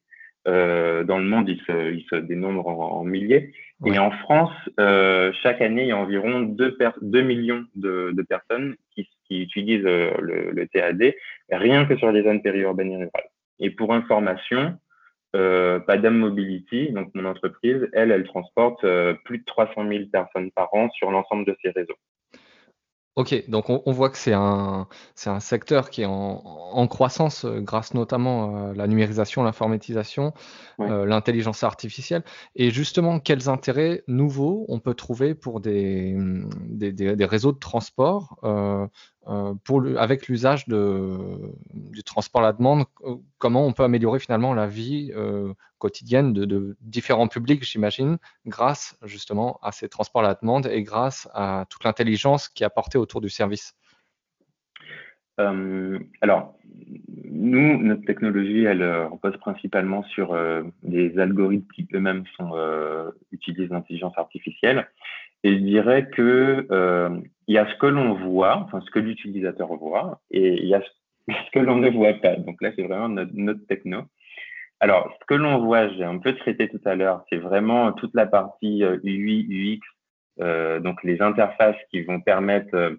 Euh, 0.46 1.04
dans 1.04 1.18
le 1.18 1.24
monde, 1.24 1.48
ils 1.48 1.60
se, 1.66 1.92
ils 1.92 2.06
se 2.08 2.16
dénombrent 2.16 2.68
en, 2.68 3.04
milliers. 3.04 3.52
Et 3.84 3.98
en 3.98 4.10
France, 4.10 4.52
euh, 4.80 5.32
chaque 5.42 5.60
année, 5.60 5.82
il 5.82 5.88
y 5.88 5.92
a 5.92 5.96
environ 5.96 6.40
2, 6.40 6.78
2 7.02 7.22
millions 7.22 7.64
de, 7.74 8.12
de 8.12 8.22
personnes 8.22 8.76
qui, 8.94 9.08
qui 9.26 9.42
utilisent 9.42 9.84
euh, 9.84 10.10
le, 10.20 10.50
le, 10.50 10.66
TAD, 10.66 11.14
rien 11.50 11.84
que 11.84 11.96
sur 11.96 12.10
les 12.10 12.22
zones 12.22 12.42
périurbaines 12.42 12.92
et 12.92 12.96
rurales. 12.96 13.30
Et 13.60 13.70
pour 13.70 13.92
information, 13.92 14.78
euh, 15.36 15.78
Padam 15.80 16.16
Mobility, 16.16 16.92
donc 16.92 17.10
mon 17.14 17.26
entreprise, 17.26 17.88
elle, 17.92 18.10
elle 18.10 18.24
transporte 18.24 18.82
euh, 18.84 19.14
plus 19.24 19.38
de 19.38 19.44
300 19.44 19.86
000 19.88 20.04
personnes 20.10 20.50
par 20.52 20.72
an 20.74 20.88
sur 20.90 21.10
l'ensemble 21.10 21.44
de 21.44 21.56
ses 21.62 21.70
réseaux. 21.70 21.96
Ok, 23.18 23.50
donc 23.50 23.68
on, 23.68 23.90
voit 23.90 24.10
que 24.10 24.16
c'est 24.16 24.32
un, 24.32 24.86
c'est 25.16 25.28
un 25.28 25.40
secteur 25.40 25.90
qui 25.90 26.02
est 26.02 26.06
en, 26.08 26.86
croissance 26.86 27.44
euh, 27.44 27.58
grâce 27.58 27.92
notamment 27.92 28.68
à 28.68 28.74
la 28.74 28.86
numérisation, 28.86 29.42
l'informatisation, 29.42 30.34
euh, 30.78 31.04
l'intelligence 31.04 31.64
artificielle. 31.64 32.22
Et 32.54 32.70
justement, 32.70 33.18
quels 33.18 33.48
intérêts 33.48 34.04
nouveaux 34.06 34.66
on 34.68 34.78
peut 34.78 34.94
trouver 34.94 35.34
pour 35.34 35.58
des, 35.58 36.16
des, 36.70 37.24
réseaux 37.24 37.50
de 37.50 37.58
transport 37.58 38.38
euh, 39.28 39.54
avec 39.98 40.28
l'usage 40.28 40.66
du 40.68 42.02
transport 42.02 42.40
à 42.40 42.44
la 42.44 42.52
demande, 42.52 42.84
euh, 43.04 43.16
comment 43.36 43.66
on 43.66 43.72
peut 43.72 43.82
améliorer 43.82 44.20
finalement 44.20 44.54
la 44.54 44.66
vie 44.66 45.12
euh, 45.14 45.52
quotidienne 45.78 46.32
de, 46.32 46.76
différents 46.80 47.28
publics, 47.28 47.62
j'imagine, 47.62 48.16
grâce 48.46 48.98
justement 49.04 49.58
à 49.62 49.72
ces 49.72 49.88
transports 49.88 50.22
à 50.22 50.28
la 50.28 50.34
demande 50.34 50.66
et 50.66 50.82
grâce 50.82 51.28
à 51.34 51.66
toute 51.68 51.84
l'intelligence 51.84 52.48
qui 52.48 52.62
est 52.62 52.66
apportée 52.66 52.96
autour 52.96 53.20
du 53.20 53.28
service? 53.28 53.74
Alors, 56.20 56.56
nous, 57.30 57.80
notre 57.80 58.04
technologie, 58.04 58.64
elle 58.64 58.82
repose 59.04 59.36
principalement 59.36 60.02
sur 60.02 60.36
des 60.82 61.16
algorithmes 61.16 61.68
qui 61.72 61.86
eux-mêmes 61.94 62.24
utilisent 63.30 63.70
l'intelligence 63.70 64.18
artificielle. 64.18 64.88
Et 65.44 65.52
je 65.52 65.58
dirais 65.58 66.08
que 66.10 66.66
euh, 66.70 67.20
il 67.46 67.54
y 67.54 67.58
a 67.58 67.68
ce 67.70 67.76
que 67.76 67.86
l'on 67.86 68.14
voit, 68.14 68.56
enfin 68.56 68.80
ce 68.80 68.90
que 68.90 68.98
l'utilisateur 68.98 69.72
voit, 69.74 70.20
et 70.30 70.54
il 70.54 70.68
y 70.68 70.74
a 70.74 70.82
ce 70.82 70.88
que 71.52 71.58
l'on 71.58 71.76
ne 71.76 71.90
voit 71.90 72.14
pas. 72.14 72.36
Donc 72.36 72.60
là, 72.60 72.70
c'est 72.74 72.82
vraiment 72.82 73.08
notre, 73.08 73.66
techno. 73.66 74.02
Alors, 74.80 75.12
ce 75.20 75.26
que 75.26 75.34
l'on 75.34 75.58
voit, 75.58 75.88
j'ai 75.88 76.04
un 76.04 76.18
peu 76.18 76.34
traité 76.36 76.68
tout 76.68 76.80
à 76.84 76.94
l'heure, 76.94 77.24
c'est 77.28 77.36
vraiment 77.36 77.92
toute 77.92 78.14
la 78.14 78.26
partie 78.26 78.84
UI, 79.02 79.46
UX, 79.48 79.80
euh, 80.40 80.80
donc 80.80 81.02
les 81.02 81.20
interfaces 81.20 81.76
qui 81.90 82.02
vont 82.02 82.20
permettre 82.20 82.74
euh, 82.74 82.96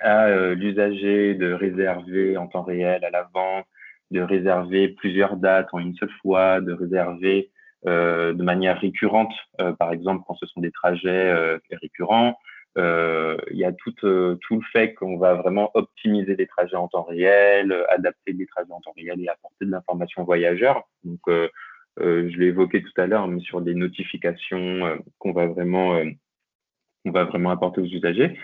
à 0.00 0.26
euh, 0.26 0.54
l'usager 0.54 1.34
de 1.34 1.52
réserver 1.52 2.36
en 2.36 2.46
temps 2.46 2.62
réel 2.62 3.04
à 3.04 3.10
l'avant, 3.10 3.64
de 4.10 4.20
réserver 4.20 4.88
plusieurs 4.88 5.36
dates 5.36 5.68
en 5.72 5.78
une 5.78 5.94
seule 5.94 6.12
fois, 6.22 6.60
de 6.60 6.72
réserver 6.72 7.50
euh, 7.50 7.57
de 7.84 8.42
manière 8.42 8.80
récurrente, 8.80 9.32
euh, 9.60 9.72
par 9.72 9.92
exemple 9.92 10.24
quand 10.26 10.34
ce 10.34 10.46
sont 10.46 10.60
des 10.60 10.72
trajets 10.72 11.08
euh, 11.08 11.58
récurrents. 11.80 12.38
il 12.76 13.56
y 13.56 13.64
a 13.64 13.72
tout, 13.72 13.92
tout 13.92 14.56
le 14.56 14.66
fait 14.72 14.94
qu'on 14.94 15.18
va 15.18 15.34
vraiment 15.34 15.70
optimiser 15.74 16.36
des 16.36 16.46
trajets 16.46 16.76
en 16.76 16.88
temps 16.88 17.02
réel, 17.02 17.74
adapter 17.88 18.32
des 18.32 18.46
trajets 18.46 18.72
en 18.72 18.80
temps 18.80 18.94
réel 18.96 19.20
et 19.20 19.28
apporter 19.28 19.64
de 19.64 19.70
l'information 19.70 20.24
voyageur. 20.24 20.88
Donc, 21.04 21.20
je 21.98 22.38
l'ai 22.38 22.46
évoqué 22.46 22.82
tout 22.82 23.00
à 23.00 23.06
l'heure, 23.06 23.26
mais 23.26 23.40
sur 23.40 23.60
des 23.60 23.74
notifications 23.74 25.02
qu'on 25.18 25.32
va 25.32 25.46
vraiment 25.46 26.00
va 27.04 27.24
vraiment 27.24 27.50
apporter 27.50 27.80
aux 27.80 27.86
usagers. 27.86 28.38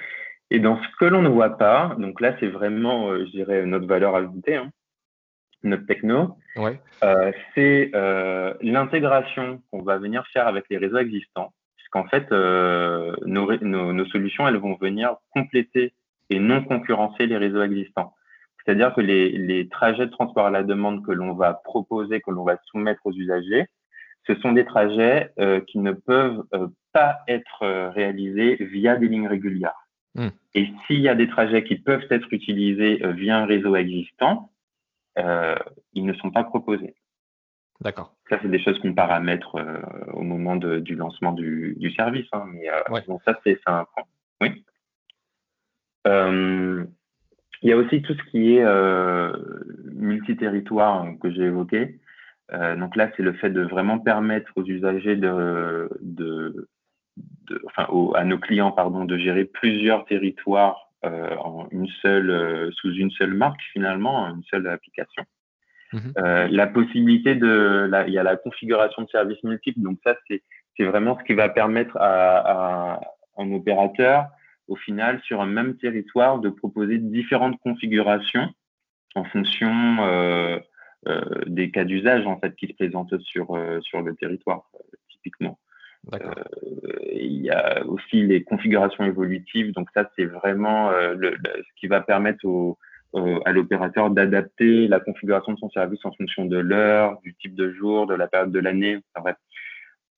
Et 0.51 0.59
dans 0.59 0.83
ce 0.83 0.89
que 0.99 1.05
l'on 1.05 1.23
ne 1.23 1.29
voit 1.29 1.57
pas, 1.57 1.95
donc 1.99 2.21
là, 2.21 2.35
c'est 2.41 2.49
vraiment, 2.49 3.17
je 3.17 3.31
dirais, 3.31 3.65
notre 3.67 3.87
valeur 3.87 4.17
ajoutée. 4.17 4.57
Hein, 4.57 4.71
notre 5.65 5.87
techno, 5.87 6.37
euh, 7.03 7.33
c'est 7.55 7.91
euh, 7.95 8.55
l'intégration 8.61 9.63
qu'on 9.71 9.83
va 9.83 9.99
venir 9.99 10.25
faire 10.33 10.47
avec 10.47 10.67
les 10.71 10.77
réseaux 10.77 10.99
existants. 10.99 11.53
Puisqu'en 11.77 12.05
fait, 12.05 12.31
euh, 12.33 13.15
nos, 13.27 13.57
nos, 13.63 14.07
solutions, 14.07 14.47
elles 14.47 14.57
vont 14.57 14.77
venir 14.77 15.17
compléter 15.31 15.93
et 16.31 16.39
non 16.39 16.63
concurrencer 16.63 17.27
les 17.27 17.37
réseaux 17.37 17.63
existants. 17.63 18.15
C'est-à-dire 18.65 18.95
que 18.95 19.01
les, 19.01 19.31
les, 19.31 19.69
trajets 19.69 20.07
de 20.07 20.11
transport 20.11 20.47
à 20.47 20.51
la 20.51 20.63
demande 20.63 21.05
que 21.05 21.13
l'on 21.13 21.35
va 21.35 21.55
proposer, 21.55 22.21
que 22.21 22.31
l'on 22.31 22.45
va 22.45 22.59
soumettre 22.67 23.03
aux 23.05 23.13
usagers, 23.13 23.67
ce 24.27 24.35
sont 24.37 24.53
des 24.53 24.65
trajets 24.65 25.31
qui 25.67 25.79
ne 25.79 25.93
peuvent 25.93 26.45
pas 26.95 27.19
être 27.29 27.91
réalisés 27.91 28.57
via 28.59 28.97
des 28.97 29.09
lignes 29.09 29.29
régulières. 29.29 29.87
Hmm. 30.15 30.29
Et 30.55 30.69
s'il 30.87 31.01
y 31.01 31.11
a 31.11 31.15
des 31.15 31.29
trajets 31.29 31.63
qui 31.63 31.77
peuvent 31.77 32.07
être 32.09 32.33
utilisés 32.33 33.03
via 33.13 33.37
un 33.37 33.45
réseau 33.45 33.77
existant, 33.77 34.49
euh, 34.49 34.54
ils 35.17 36.05
ne 36.05 36.13
sont 36.15 36.31
pas 36.31 36.45
proposés. 36.45 36.95
D'accord. 37.81 38.15
Ça, 38.29 38.39
c'est 38.41 38.51
des 38.51 38.63
choses 38.63 38.79
qu'on 38.79 38.95
paramètre 38.95 39.57
euh, 39.57 39.81
au 40.13 40.23
moment 40.23 40.57
de, 40.57 40.79
du 40.79 40.95
lancement 40.95 41.33
du, 41.33 41.75
du 41.79 41.91
service. 41.93 42.27
Hein, 42.33 42.45
mais 42.53 42.69
euh, 42.71 43.01
bon, 43.07 43.21
ça, 43.25 43.39
c'est 43.45 43.59
un 43.67 43.85
point. 43.95 44.05
Oui. 44.41 44.65
il 47.63 47.69
y 47.69 47.73
a 47.73 47.77
aussi 47.77 48.03
tout 48.03 48.15
ce 48.15 48.31
qui 48.31 48.57
est 48.57 48.65
multi-territoire 49.93 51.07
que 51.21 51.31
j'ai 51.31 51.43
évoqué. 51.43 51.99
donc 52.51 52.97
là, 52.97 53.11
c'est 53.17 53.23
le 53.23 53.33
fait 53.35 53.51
de 53.51 53.63
vraiment 53.63 53.99
permettre 53.99 54.51
aux 54.57 54.65
usagers 54.65 55.17
de, 55.17 55.89
de, 56.01 56.69
de 57.17 57.63
enfin, 57.67 57.87
à 58.15 58.25
nos 58.25 58.39
clients 58.39 58.73
pardon, 58.73 59.05
de 59.05 59.17
gérer 59.17 59.45
plusieurs 59.45 60.05
territoires 60.05 60.85
euh, 60.91 60.94
en 61.39 61.69
une 61.71 61.89
seule, 62.03 62.31
euh, 62.31 62.71
sous 62.73 62.93
une 62.95 63.11
seule 63.13 63.35
marque 63.35 63.61
finalement, 63.73 64.27
une 64.29 64.43
seule 64.45 64.67
application. 64.67 65.25
Mhm. 65.93 66.13
Euh, 66.19 66.49
la 66.51 66.67
possibilité 66.67 67.35
de, 67.35 67.91
il 68.07 68.13
y 68.13 68.19
a 68.19 68.23
la 68.23 68.37
configuration 68.37 69.03
de 69.03 69.09
services 69.09 69.43
multiples, 69.45 69.81
donc 69.81 69.99
ça 70.05 70.17
c'est 70.27 70.85
vraiment 70.85 71.17
ce 71.19 71.25
qui 71.25 71.35
va 71.35 71.49
permettre 71.49 71.97
à, 72.01 73.01
un 73.37 73.53
opérateur, 73.53 74.27
au 74.69 74.77
final, 74.77 75.21
sur 75.23 75.41
un 75.41 75.47
même 75.47 75.77
territoire, 75.77 76.39
de 76.39 76.49
proposer 76.49 76.99
différentes 76.99 77.59
configurations 77.61 78.49
en 79.15 79.25
fonction 79.25 80.61
des 81.47 81.71
cas 81.71 81.85
d'usage 81.85 82.27
en 82.27 82.41
fait 82.41 82.57
qui 82.57 82.69
se 82.69 82.73
présentent 82.75 83.19
sur 83.21 83.57
sur 83.83 84.03
le 84.03 84.15
territoire 84.17 84.65
typiquement. 85.11 85.59
Euh, 86.13 86.19
il 87.13 87.43
y 87.43 87.51
a 87.51 87.85
aussi 87.87 88.23
les 88.23 88.43
configurations 88.43 89.05
évolutives. 89.05 89.73
Donc 89.73 89.89
ça, 89.95 90.11
c'est 90.17 90.27
vraiment 90.27 90.91
euh, 90.91 91.15
ce 91.21 91.81
qui 91.81 91.87
va 91.87 92.01
permettre 92.01 92.45
au, 92.45 92.79
à 93.45 93.53
l'opérateur 93.53 94.11
d'adapter 94.11 94.89
la 94.89 95.01
configuration 95.01 95.53
de 95.53 95.59
son 95.59 95.71
service 95.71 96.05
en 96.05 96.13
fonction 96.13 96.47
de 96.47 96.59
l'heure, 96.59 97.21
du 97.23 97.35
type 97.35 97.55
de 97.55 97.73
jour, 97.73 98.07
de 98.07 98.15
la 98.15 98.27
période 98.27 98.51
de 98.51 98.59
l'année. 98.59 98.99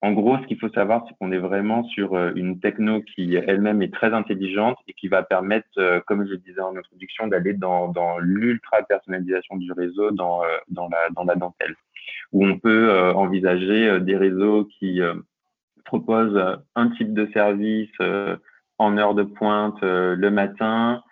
En 0.02 0.12
gros, 0.12 0.38
ce 0.38 0.46
qu'il 0.46 0.58
faut 0.58 0.68
savoir, 0.70 1.04
c'est 1.06 1.14
qu'on 1.18 1.32
est 1.32 1.38
vraiment 1.38 1.84
sur 1.84 2.14
euh, 2.14 2.32
une 2.36 2.60
techno 2.60 3.02
qui 3.02 3.34
elle-même 3.34 3.82
est 3.82 3.92
très 3.92 4.12
intelligente 4.12 4.78
et 4.88 4.92
qui 4.92 5.08
va 5.08 5.22
permettre, 5.22 6.02
comme 6.06 6.24
je 6.26 6.32
le 6.32 6.38
disais 6.38 6.60
en 6.60 6.76
introduction, 6.76 7.26
d'aller 7.26 7.54
dans, 7.54 7.88
dans 7.88 8.18
l'ultra 8.18 8.82
personnalisation 8.82 9.56
du 9.56 9.72
réseau, 9.72 10.10
dans, 10.10 10.42
dans, 10.68 10.88
la, 10.88 10.98
dans 11.14 11.24
la 11.24 11.34
dentelle, 11.34 11.74
où 12.32 12.46
on 12.46 12.58
peut 12.58 12.90
envisager 13.14 14.00
des 14.00 14.16
réseaux 14.16 14.66
qui 14.66 15.00
propose 15.86 16.36
euh, 16.36 16.56
un 16.74 16.90
type 16.90 17.14
de 17.14 17.28
service 17.32 17.90
euh, 18.00 18.36
en 18.78 18.98
heure 18.98 19.14
de 19.14 19.22
pointe 19.22 19.82
euh, 19.82 20.14
le 20.14 20.30
matin, 20.30 21.02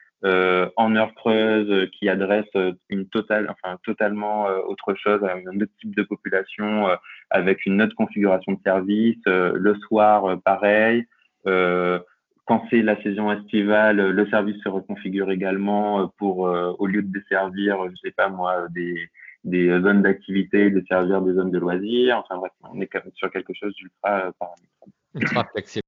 en 0.76 0.96
heure 0.96 1.14
creuse 1.16 1.90
qui 1.90 2.08
adresse 2.08 2.48
une 2.88 3.06
totale, 3.10 3.46
enfin 3.50 3.76
totalement 3.84 4.46
autre 4.68 4.94
chose 4.94 5.20
un 5.22 5.60
autre 5.60 5.72
type 5.82 5.94
de 5.94 6.02
population 6.02 6.88
avec 7.28 7.66
une 7.66 7.82
autre 7.82 7.94
configuration 7.94 8.52
de 8.52 8.60
service. 8.64 9.20
le 9.26 9.74
soir, 9.86 10.40
pareil. 10.42 11.04
quand 11.44 12.64
c'est 12.70 12.80
la 12.80 12.96
saison 13.02 13.32
estivale, 13.32 13.98
le 13.98 14.26
service 14.30 14.56
se 14.62 14.70
reconfigure 14.70 15.30
également 15.30 16.08
pour, 16.16 16.38
au 16.78 16.86
lieu 16.86 17.02
de 17.02 17.12
desservir, 17.12 17.76
je 17.90 17.96
sais 17.96 18.14
pas 18.16 18.30
moi, 18.30 18.66
des, 18.70 19.10
des 19.44 19.68
zones 19.80 20.02
d'activité, 20.02 20.70
de 20.70 20.82
servir 20.88 21.22
des 21.22 21.34
zones 21.34 21.50
de 21.50 21.58
loisirs. 21.58 22.18
Enfin 22.18 22.36
bref, 22.36 22.52
on 22.62 22.80
est 22.80 22.90
sur 23.14 23.30
quelque 23.30 23.52
chose 23.54 23.74
d'ultra 23.74 24.32
paramétrable. 24.38 24.92
Ultra 25.14 25.44
flexible. 25.44 25.84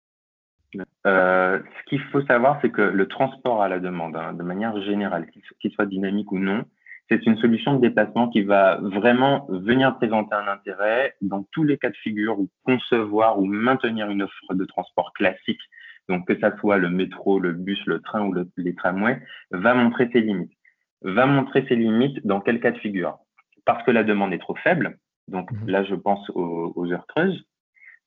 Euh, 1.06 1.58
ce 1.60 1.88
qu'il 1.88 2.00
faut 2.00 2.22
savoir, 2.22 2.58
c'est 2.60 2.70
que 2.70 2.82
le 2.82 3.08
transport 3.08 3.62
à 3.62 3.68
la 3.68 3.78
demande, 3.78 4.16
hein, 4.16 4.34
de 4.34 4.42
manière 4.42 4.80
générale, 4.82 5.26
qu'il 5.60 5.72
soit 5.72 5.86
dynamique 5.86 6.32
ou 6.32 6.38
non, 6.38 6.64
c'est 7.08 7.24
une 7.24 7.36
solution 7.38 7.74
de 7.74 7.80
déplacement 7.80 8.28
qui 8.28 8.42
va 8.42 8.78
vraiment 8.82 9.46
venir 9.48 9.96
présenter 9.96 10.34
un 10.34 10.48
intérêt 10.48 11.14
dans 11.20 11.44
tous 11.52 11.62
les 11.62 11.78
cas 11.78 11.90
de 11.90 11.96
figure 11.96 12.40
ou 12.40 12.50
concevoir 12.64 13.38
ou 13.38 13.46
maintenir 13.46 14.10
une 14.10 14.22
offre 14.22 14.54
de 14.54 14.64
transport 14.64 15.12
classique. 15.12 15.60
Donc 16.08 16.26
que 16.26 16.38
ça 16.40 16.56
soit 16.58 16.78
le 16.78 16.90
métro, 16.90 17.38
le 17.38 17.52
bus, 17.52 17.80
le 17.86 18.00
train 18.00 18.24
ou 18.24 18.34
les 18.56 18.74
tramways, 18.74 19.20
va 19.50 19.74
montrer 19.74 20.08
ses 20.12 20.20
limites. 20.20 20.52
Va 21.02 21.26
montrer 21.26 21.64
ses 21.68 21.76
limites 21.76 22.26
dans 22.26 22.40
quel 22.40 22.60
cas 22.60 22.72
de 22.72 22.78
figure? 22.78 23.18
Parce 23.66 23.82
que 23.82 23.90
la 23.90 24.04
demande 24.04 24.32
est 24.32 24.38
trop 24.38 24.54
faible, 24.54 24.98
donc 25.28 25.52
mhm. 25.52 25.68
là 25.68 25.84
je 25.84 25.94
pense 25.94 26.30
aux, 26.30 26.90
heures 26.90 27.06
creuses, 27.08 27.44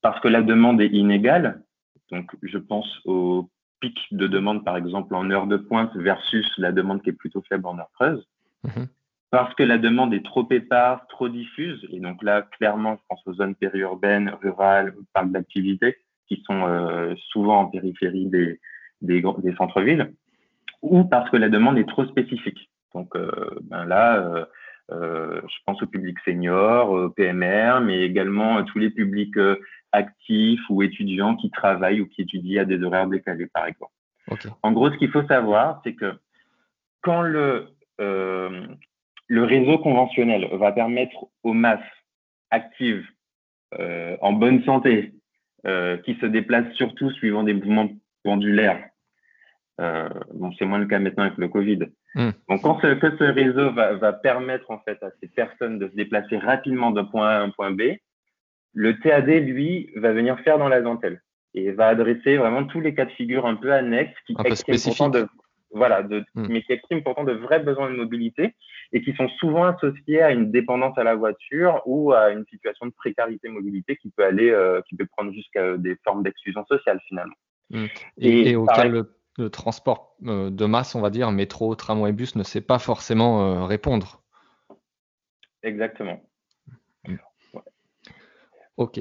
parce 0.02 0.18
que 0.20 0.28
la 0.28 0.42
demande 0.42 0.80
est 0.80 0.88
inégale, 0.88 1.62
donc 2.10 2.32
je 2.42 2.58
pense 2.58 3.00
au 3.04 3.48
pic 3.78 3.96
de 4.10 4.26
demande 4.26 4.64
par 4.64 4.76
exemple 4.76 5.14
en 5.14 5.30
heure 5.30 5.46
de 5.46 5.58
pointe 5.58 5.94
versus 5.94 6.50
la 6.58 6.72
demande 6.72 7.02
qui 7.02 7.10
est 7.10 7.14
plutôt 7.14 7.42
faible 7.48 7.66
en 7.66 7.78
heure 7.78 7.90
creuse, 7.94 8.26
mhm. 8.64 8.88
parce 9.30 9.54
que 9.54 9.62
la 9.62 9.78
demande 9.78 10.12
est 10.14 10.24
trop 10.24 10.48
éparse, 10.50 11.06
trop 11.08 11.28
diffuse, 11.28 11.86
et 11.92 12.00
donc 12.00 12.22
là 12.22 12.42
clairement 12.58 12.96
je 12.96 13.02
pense 13.08 13.22
aux 13.26 13.34
zones 13.34 13.54
périurbaines, 13.54 14.34
rurales, 14.42 14.94
parcs 15.12 15.30
d'activité, 15.30 15.98
qui 16.26 16.42
sont 16.46 17.14
souvent 17.32 17.62
en 17.62 17.66
périphérie 17.66 18.26
des, 18.26 18.60
des, 19.02 19.20
des 19.20 19.54
centres-villes, 19.56 20.14
ou 20.80 21.04
parce 21.04 21.28
que 21.28 21.36
la 21.36 21.50
demande 21.50 21.76
est 21.76 21.88
trop 21.88 22.06
spécifique. 22.06 22.70
Donc 22.94 23.12
ben 23.62 23.84
là, 23.84 24.46
je 24.90 25.56
pense 25.66 25.82
au 25.82 25.86
public 25.86 26.18
senior, 26.24 26.90
au 26.90 27.10
PMR, 27.10 27.80
mais 27.82 28.02
également 28.02 28.62
tous 28.64 28.78
les 28.78 28.90
publics 28.90 29.36
actifs 29.92 30.60
ou 30.68 30.82
étudiants 30.82 31.36
qui 31.36 31.50
travaillent 31.50 32.00
ou 32.00 32.06
qui 32.06 32.22
étudient 32.22 32.62
à 32.62 32.64
des 32.64 32.82
horaires 32.82 33.06
décalés, 33.06 33.46
par 33.46 33.66
exemple. 33.66 33.92
En 34.62 34.72
gros, 34.72 34.90
ce 34.90 34.96
qu'il 34.96 35.10
faut 35.10 35.26
savoir, 35.26 35.80
c'est 35.84 35.94
que 35.94 36.14
quand 37.00 37.22
le, 37.22 37.68
euh, 38.00 38.66
le 39.26 39.44
réseau 39.44 39.78
conventionnel 39.78 40.48
va 40.52 40.72
permettre 40.72 41.26
aux 41.42 41.52
masses 41.52 41.80
actives, 42.50 43.06
euh, 43.78 44.16
en 44.20 44.32
bonne 44.32 44.62
santé, 44.64 45.14
euh, 45.66 45.96
qui 45.98 46.14
se 46.16 46.26
déplacent 46.26 46.72
surtout 46.74 47.10
suivant 47.10 47.42
des 47.42 47.54
mouvements 47.54 47.90
pendulaires, 48.22 48.84
bon, 50.34 50.52
c'est 50.58 50.66
moins 50.66 50.78
le 50.78 50.86
cas 50.86 50.98
maintenant 50.98 51.24
avec 51.24 51.38
le 51.38 51.48
Covid. 51.48 51.78
Hmm. 52.14 52.30
Donc, 52.48 52.62
quand 52.62 52.80
ce, 52.80 52.98
ce 53.00 53.24
réseau 53.24 53.72
va, 53.72 53.94
va, 53.94 54.12
permettre 54.12 54.70
en 54.70 54.80
fait 54.80 55.00
à 55.02 55.10
ces 55.20 55.28
personnes 55.28 55.78
de 55.78 55.88
se 55.88 55.94
déplacer 55.94 56.38
rapidement 56.38 56.90
d'un 56.90 57.04
point 57.04 57.28
A 57.28 57.38
à 57.38 57.40
un 57.40 57.50
point 57.50 57.70
B, 57.70 57.82
le 58.72 58.98
TAD, 58.98 59.28
lui, 59.28 59.90
va 59.96 60.12
venir 60.12 60.38
faire 60.40 60.58
dans 60.58 60.68
la 60.68 60.80
dentelle 60.80 61.22
et 61.54 61.72
va 61.72 61.88
adresser 61.88 62.36
vraiment 62.36 62.64
tous 62.64 62.80
les 62.80 62.94
cas 62.94 63.04
de 63.04 63.10
figure 63.10 63.46
un 63.46 63.56
peu 63.56 63.72
annexes 63.72 64.14
qui 64.26 64.34
expriment 64.44 64.78
pourtant 64.84 65.08
de 65.08 65.26
voilà, 65.72 66.02
de, 66.02 66.24
hmm. 66.34 66.46
mais 66.48 66.62
qui 66.62 66.72
expriment 66.72 67.02
pourtant 67.02 67.22
de 67.22 67.32
vrais 67.32 67.60
besoins 67.60 67.90
de 67.90 67.96
mobilité 67.96 68.54
et 68.92 69.02
qui 69.02 69.14
sont 69.14 69.28
souvent 69.38 69.66
associés 69.66 70.20
à 70.20 70.32
une 70.32 70.50
dépendance 70.50 70.98
à 70.98 71.04
la 71.04 71.14
voiture 71.14 71.80
ou 71.86 72.12
à 72.12 72.30
une 72.30 72.44
situation 72.46 72.86
de 72.86 72.90
précarité 72.90 73.48
mobilité 73.48 73.96
qui 73.96 74.10
peut 74.10 74.24
aller, 74.24 74.50
euh, 74.50 74.80
qui 74.88 74.96
peut 74.96 75.06
prendre 75.06 75.32
jusqu'à 75.32 75.76
des 75.76 75.96
formes 76.02 76.24
d'exclusion 76.24 76.64
sociale 76.66 76.98
finalement. 77.06 77.36
Hmm. 77.70 77.86
Et, 78.18 78.56
auquel 78.56 79.04
le, 79.40 79.50
transport 79.50 80.16
euh, 80.26 80.50
de 80.50 80.64
masse, 80.66 80.94
on 80.94 81.00
va 81.00 81.10
dire, 81.10 81.30
métro, 81.32 81.74
tramway, 81.74 82.12
bus, 82.12 82.36
ne 82.36 82.42
sait 82.42 82.60
pas 82.60 82.78
forcément 82.78 83.42
euh, 83.42 83.64
répondre. 83.64 84.22
Exactement. 85.62 86.20
Ok. 88.76 88.98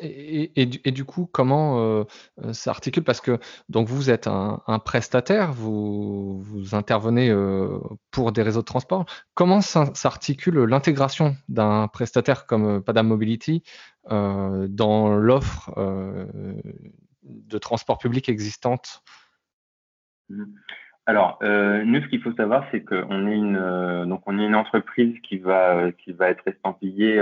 et, 0.00 0.92
du 0.92 1.04
coup, 1.04 1.28
comment 1.32 2.04
ça 2.52 2.70
articule? 2.70 3.02
Parce 3.02 3.20
que 3.20 3.40
donc 3.68 3.88
vous 3.88 4.08
êtes 4.08 4.28
un, 4.28 4.62
prestataire, 4.84 5.52
vous, 5.52 6.40
vous 6.40 6.76
intervenez 6.76 7.34
pour 8.12 8.30
des 8.30 8.42
réseaux 8.42 8.60
de 8.60 8.66
transport. 8.66 9.04
Comment 9.34 9.60
s'articule 9.60 10.60
l'intégration 10.60 11.34
d'un 11.48 11.88
prestataire 11.88 12.46
comme 12.46 12.84
Padam 12.84 13.08
Mobility 13.08 13.64
dans 14.08 15.16
l'offre 15.16 15.72
de 17.28 17.58
transport 17.58 17.98
public 17.98 18.28
existante 18.28 19.02
mmh. 20.28 20.44
Alors, 21.08 21.38
euh, 21.42 21.82
nous, 21.84 22.00
ce 22.02 22.06
qu'il 22.08 22.20
faut 22.20 22.34
savoir, 22.34 22.66
c'est 22.70 22.84
qu'on 22.84 23.26
est 23.26 23.34
une 23.34 23.56
euh, 23.56 24.04
donc 24.04 24.20
on 24.26 24.38
est 24.38 24.44
une 24.44 24.54
entreprise 24.54 25.18
qui 25.22 25.38
va 25.38 25.78
euh, 25.78 25.90
qui 25.90 26.12
va 26.12 26.28
être 26.28 26.46
estampillée 26.46 27.18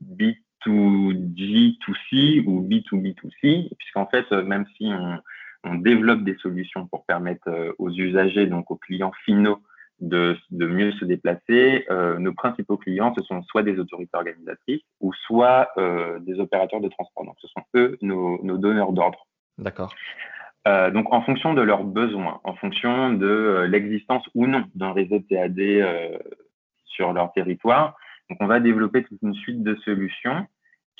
B2G2C 0.00 2.44
ou 2.46 2.62
B2B2C, 2.62 3.74
puisqu'en 3.76 4.06
fait, 4.06 4.30
même 4.30 4.64
si 4.76 4.92
on, 4.94 5.18
on, 5.64 5.74
développe 5.74 6.22
des 6.22 6.36
solutions 6.36 6.86
pour 6.86 7.04
permettre 7.04 7.74
aux 7.78 7.90
usagers, 7.90 8.46
donc 8.46 8.70
aux 8.70 8.76
clients 8.76 9.10
finaux, 9.24 9.58
de, 9.98 10.36
de 10.52 10.66
mieux 10.68 10.92
se 10.92 11.04
déplacer, 11.04 11.84
nos 12.20 12.32
principaux 12.32 12.76
clients, 12.76 13.12
ce 13.18 13.24
sont 13.24 13.42
soit 13.42 13.64
des 13.64 13.80
autorités 13.80 14.16
organisatrices 14.16 14.84
ou 15.00 15.12
soit 15.12 15.68
des 16.20 16.38
opérateurs 16.38 16.80
de 16.80 16.88
transport. 16.88 17.24
Donc, 17.24 17.34
ce 17.40 17.48
sont 17.48 17.64
eux 17.74 17.98
nos, 18.02 18.40
nos 18.44 18.56
donneurs 18.56 18.92
d'ordre. 18.92 19.25
D'accord. 19.58 19.94
Euh, 20.66 20.90
donc, 20.90 21.12
en 21.12 21.22
fonction 21.22 21.54
de 21.54 21.62
leurs 21.62 21.84
besoins, 21.84 22.40
en 22.42 22.54
fonction 22.54 23.12
de 23.12 23.26
euh, 23.26 23.66
l'existence 23.66 24.28
ou 24.34 24.46
non 24.46 24.64
d'un 24.74 24.92
réseau 24.92 25.20
TAD 25.20 25.58
euh, 25.58 26.18
sur 26.84 27.12
leur 27.12 27.32
territoire, 27.32 27.96
donc 28.28 28.38
on 28.40 28.46
va 28.46 28.58
développer 28.58 29.04
toute 29.04 29.22
une 29.22 29.34
suite 29.34 29.62
de 29.62 29.76
solutions 29.84 30.46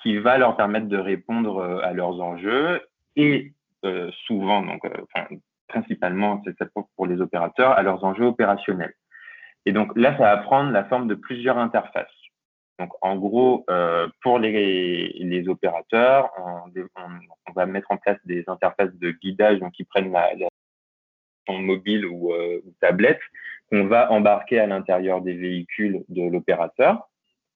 qui 0.03 0.19
va 0.19 0.39
leur 0.39 0.57
permettre 0.57 0.87
de 0.87 0.99
répondre 0.99 1.81
à 1.83 1.93
leurs 1.93 2.21
enjeux 2.21 2.83
et 3.17 3.53
souvent, 4.27 4.63
donc, 4.63 4.83
principalement, 5.69 6.43
c'est 6.45 6.57
pour 6.97 7.07
les 7.07 7.21
opérateurs, 7.21 7.73
à 7.73 7.83
leurs 7.83 8.05
enjeux 8.05 8.27
opérationnels. 8.27 8.95
Et 9.65 9.73
donc 9.73 9.91
là, 9.97 10.17
ça 10.17 10.25
va 10.25 10.37
prendre 10.39 10.71
la 10.71 10.85
forme 10.85 11.09
de 11.09 11.15
plusieurs 11.15 11.59
interfaces. 11.59 12.07
Donc, 12.79 12.91
en 13.01 13.17
gros, 13.17 13.65
euh, 13.71 14.09
pour 14.23 14.39
les, 14.39 15.09
les 15.19 15.49
opérateurs, 15.49 16.31
on, 16.39 16.71
on, 17.49 17.53
va 17.53 17.65
mettre 17.65 17.91
en 17.91 17.97
place 17.97 18.19
des 18.25 18.45
interfaces 18.49 18.95
de 18.95 19.13
guidage 19.13 19.61
donc, 19.61 19.73
qui 19.73 19.85
prennent 19.85 20.13
la, 20.13 20.35
la 20.35 20.49
mobile 21.49 22.05
ou, 22.05 22.33
euh, 22.33 22.61
ou, 22.67 22.75
tablette 22.81 23.21
qu'on 23.71 23.87
va 23.87 24.13
embarquer 24.13 24.59
à 24.61 24.67
l'intérieur 24.67 25.23
des 25.23 25.35
véhicules 25.35 26.05
de 26.09 26.29
l'opérateur. 26.29 27.09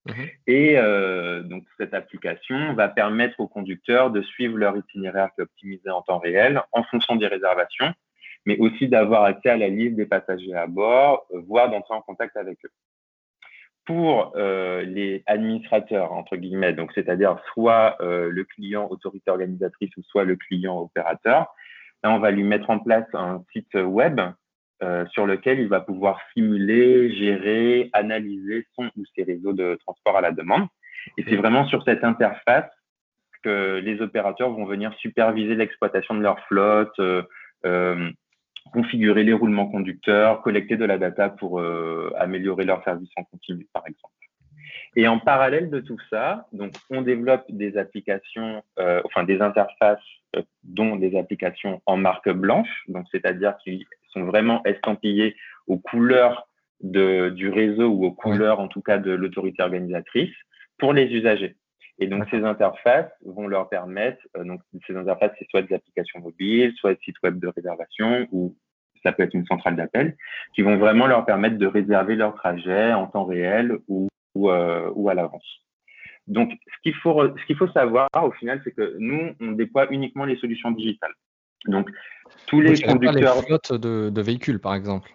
Mhm. 0.07 0.29
Et 0.47 0.79
euh, 0.79 1.43
donc, 1.43 1.65
cette 1.79 1.93
application 1.93 2.73
va 2.73 2.89
permettre 2.89 3.41
aux 3.41 3.49
conducteurs 3.49 4.11
de 4.11 4.23
suivre 4.23 4.57
leur 4.57 4.75
itinéraire 4.77 5.29
qui 5.35 5.43
est 5.43 5.45
optimisé 5.45 5.91
en 5.91 6.01
temps 6.01 6.19
réel 6.19 6.63
en 6.73 6.83
fonction 6.85 7.17
des 7.17 7.27
réservations, 7.27 7.93
mais 8.47 8.57
aussi 8.59 8.89
d'avoir 8.89 9.25
accès 9.25 9.51
à 9.51 9.59
la 9.59 9.69
liste 9.69 9.97
des 9.97 10.07
passagers 10.07 10.55
à 10.55 10.67
bord, 10.67 11.27
voire 11.47 11.71
d'entrer 11.71 11.95
en 11.95 12.01
contact 12.01 12.39
avec 12.39 12.57
eux 12.65 12.71
pour 13.91 14.35
euh, 14.37 14.83
les 14.83 15.25
administrateurs, 15.27 16.13
entre 16.13 16.37
guillemets, 16.37 16.75
donc 16.75 16.93
c'est-à-dire 16.95 17.41
soit 17.53 17.97
euh, 18.01 18.31
le 18.31 18.45
client 18.45 18.87
autorité 18.89 19.33
organisatrice 19.33 19.91
ou 19.97 20.03
soit 20.05 20.23
le 20.23 20.37
client 20.37 20.79
opérateur, 20.79 21.53
là, 22.05 22.13
on 22.13 22.21
va 22.21 22.31
lui 22.31 22.45
mettre 22.45 22.71
en 22.71 22.79
place 22.79 23.09
un 23.15 23.43
site 23.53 23.75
web 23.75 24.21
euh, 24.85 25.05
sur 25.07 25.27
lequel 25.27 25.59
il 25.59 25.67
va 25.67 25.81
pouvoir 25.81 26.21
simuler, 26.33 27.13
gérer, 27.17 27.91
analyser 27.93 28.65
son 28.77 28.93
ou 28.97 29.03
ses 29.17 29.25
réseaux 29.25 29.55
de 29.55 29.77
transport 29.85 30.17
à 30.17 30.21
la 30.21 30.31
demande. 30.31 30.69
Et 31.19 31.25
c'est 31.29 31.35
vraiment 31.35 31.67
sur 31.67 31.83
cette 31.83 32.05
interface 32.05 32.71
que 33.43 33.81
les 33.83 34.01
opérateurs 34.03 34.51
vont 34.51 34.67
venir 34.67 34.95
superviser 35.01 35.57
l'exploitation 35.57 36.15
de 36.15 36.21
leur 36.21 36.39
flotte, 36.47 37.01
configurer 38.73 39.25
les 39.25 39.33
roulements 39.33 39.69
conducteurs, 39.69 40.43
collecter 40.43 40.77
de 40.77 40.85
la 40.85 40.99
data 40.99 41.29
pour 41.29 41.61
euh, 41.61 42.13
améliorer 42.19 42.65
leur 42.65 42.83
service 42.85 43.11
en 43.17 43.25
continu, 43.25 43.67
par 43.73 43.85
exemple. 43.87 44.15
Et 44.97 45.07
en 45.07 45.19
parallèle 45.19 45.71
de 45.71 45.81
tout 45.81 45.99
ça, 46.11 46.49
donc 46.53 46.73
on 46.91 47.03
développe 47.03 47.45
des 47.49 47.77
applications, 47.77 48.63
euh, 48.79 49.01
enfin 49.05 49.23
des 49.23 49.41
interfaces, 49.41 50.03
euh, 50.37 50.43
dont 50.65 50.97
des 50.97 51.17
applications 51.17 51.81
en 51.87 51.97
marque 51.97 52.31
blanche, 52.31 52.85
donc 52.89 53.07
c'est-à-dire 53.13 53.57
qui 53.63 53.87
sont 54.13 54.25
vraiment 54.25 54.63
estampillées 54.65 55.37
aux 55.69 55.79
couleurs 55.79 56.49
de, 56.83 57.31
du 57.31 57.51
réseau 57.51 57.89
ou 57.89 58.05
aux 58.05 58.13
couleurs 58.13 58.59
en 58.59 58.69
tout 58.69 58.83
cas 58.83 58.99
de 58.99 59.13
l'autorité 59.13 59.63
organisatrice 59.63 60.35
pour 60.79 60.93
les 60.93 61.07
usagers. 61.07 61.57
Et 62.01 62.07
donc, 62.07 62.25
ces 62.31 62.43
interfaces 62.45 63.11
vont 63.25 63.47
leur 63.47 63.69
permettre, 63.69 64.21
euh, 64.37 64.45
donc, 64.45 64.63
ces 64.87 64.97
interfaces, 64.97 65.33
c'est 65.39 65.47
soit 65.51 65.63
des 65.63 65.75
applications 65.75 66.21
mobiles, 66.21 66.73
soit 66.77 66.95
des 66.95 67.01
sites 67.05 67.23
web 67.23 67.39
de 67.39 67.49
réservation, 67.49 68.27
ou 68.33 68.57
ça 69.03 69.13
peut 69.13 69.23
être 69.23 69.35
une 69.35 69.47
centrale 69.47 69.77
d'appel, 69.77 70.17
qui 70.55 70.63
vont 70.63 70.79
vraiment 70.79 71.07
leur 71.07 71.27
permettre 71.27 71.59
de 71.59 71.67
réserver 71.67 72.17
leur 72.17 72.35
trajet 72.35 72.93
en 72.95 73.07
temps 73.07 73.25
réel 73.25 73.79
ou, 73.87 74.09
ou, 74.35 74.51
euh, 74.51 74.91
ou 74.95 75.11
à 75.11 75.15
l'avance. 75.15 75.47
Donc, 76.27 76.53
ce 76.53 76.83
qu'il 76.83 76.95
faut, 76.95 77.29
ce 77.37 77.47
qu'il 77.47 77.57
faut 77.57 77.69
savoir 77.69 78.09
au 78.23 78.31
final, 78.33 78.61
c'est 78.65 78.73
que 78.73 78.97
nous, 78.99 79.33
on 79.41 79.53
déploie 79.53 79.93
uniquement 79.93 80.25
les 80.25 80.37
solutions 80.37 80.71
digitales. 80.71 81.15
Donc, 81.67 81.91
tous 82.47 82.61
les 82.61 82.81
conducteurs. 82.81 83.37
les 83.37 83.43
flottes 83.43 83.73
de, 83.73 84.11
de 84.11 84.23
véhicules, 84.23 84.61
par 84.61 84.75
exemple? 84.75 85.11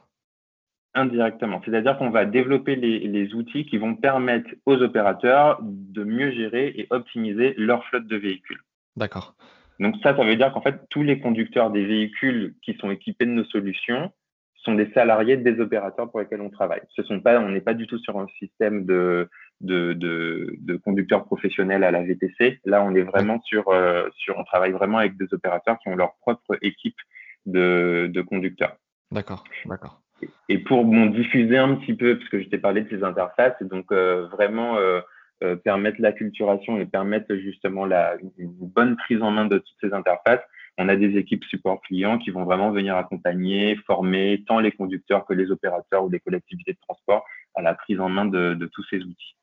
Indirectement. 0.96 1.62
C'est-à-dire 1.66 1.98
qu'on 1.98 2.10
va 2.10 2.26
développer 2.26 2.76
les, 2.78 3.34
outils 3.34 3.66
qui 3.66 3.78
vont 3.78 3.96
permettre 3.96 4.50
aux 4.66 4.82
opérateurs 4.82 5.60
de 5.62 6.04
mieux 6.04 6.32
gérer 6.32 6.74
et 6.76 6.88
optimiser 6.90 7.54
leur 7.58 7.84
flotte 7.86 8.08
de 8.08 8.16
véhicules. 8.16 8.62
D'accord. 8.96 9.36
Donc 9.80 9.96
ça, 10.02 10.16
ça 10.16 10.24
veut 10.24 10.38
dire 10.38 10.54
qu'en 10.54 10.62
fait, 10.62 10.80
tous 10.90 11.04
les 11.04 11.20
conducteurs 11.20 11.70
des 11.70 11.86
véhicules 11.86 12.56
qui 12.62 12.76
sont 12.76 12.92
équipés 12.92 13.26
de 13.26 13.32
nos 13.32 13.44
solutions 13.44 14.12
sont 14.56 14.74
des 14.74 14.90
salariés 14.94 15.38
des 15.38 15.60
opérateurs 15.60 16.10
pour 16.10 16.22
lesquels 16.22 16.42
on 16.42 16.50
travaille. 16.50 16.82
Ce 16.96 17.04
sont 17.04 17.20
pas, 17.20 17.40
on 17.40 17.50
n'est 17.50 17.62
pas 17.62 17.74
du 17.74 17.88
tout 17.88 18.00
sur 18.00 18.18
un 18.18 18.28
système 18.40 18.86
de, 18.86 19.30
de, 19.62 19.94
de, 19.94 20.76
conducteurs 20.78 21.26
professionnels 21.26 21.84
à 21.84 21.92
la 21.92 22.04
VTC. 22.04 22.60
Là, 22.66 22.84
on 22.84 22.96
est 22.96 23.04
vraiment 23.04 23.42
sur, 23.42 23.68
euh, 23.68 24.08
sur, 24.16 24.38
on 24.38 24.44
travaille 24.44 24.72
vraiment 24.72 24.98
avec 24.98 25.18
des 25.18 25.34
opérateurs 25.34 25.78
qui 25.80 25.90
ont 25.90 25.96
leur 25.96 26.16
propre 26.22 26.58
équipe 26.62 26.98
de, 27.46 28.10
de 28.12 28.22
conducteurs. 28.22 28.78
D'accord, 29.12 29.44
d'accord. 29.66 30.02
Et 30.50 30.60
pour 30.60 30.86
diffuser 30.86 31.58
un 31.58 31.76
petit 31.76 31.94
peu, 31.94 32.18
parce 32.18 32.30
que 32.30 32.42
je 32.42 32.48
t'ai 32.48 32.58
parlé 32.58 32.82
de 32.82 32.90
ces 32.90 33.04
interfaces, 33.04 33.56
et 33.62 33.66
donc 33.66 33.92
euh, 33.92 34.28
vraiment 34.28 34.78
euh, 34.78 35.02
euh, 35.44 35.56
permettre 35.56 36.02
l'acculturation 36.02 36.80
et 36.80 36.86
permettre 36.86 37.36
justement 37.36 37.86
la, 37.86 38.16
une 38.38 38.54
bonne 38.54 38.96
prise 38.96 39.22
en 39.22 39.32
main 39.32 39.46
de 39.46 39.58
toutes 39.58 39.78
ces 39.82 39.94
interfaces, 39.94 40.42
on 40.78 40.90
a 40.90 40.96
des 40.96 41.18
équipes 41.18 41.44
support 41.46 41.82
clients 41.82 42.18
qui 42.18 42.32
vont 42.32 42.44
vraiment 42.44 42.72
venir 42.72 42.96
accompagner, 42.98 43.78
former 43.88 44.44
tant 44.48 44.60
les 44.60 44.72
conducteurs 44.72 45.26
que 45.26 45.34
les 45.34 45.52
opérateurs 45.52 46.04
ou 46.04 46.10
les 46.10 46.20
collectivités 46.20 46.74
de 46.74 46.80
transport 46.88 47.26
à 47.56 47.62
la 47.62 47.74
prise 47.74 48.00
en 48.00 48.10
main 48.10 48.26
de, 48.26 48.54
de 48.54 48.66
tous 48.68 48.84
ces 48.90 48.98
outils. 48.98 49.36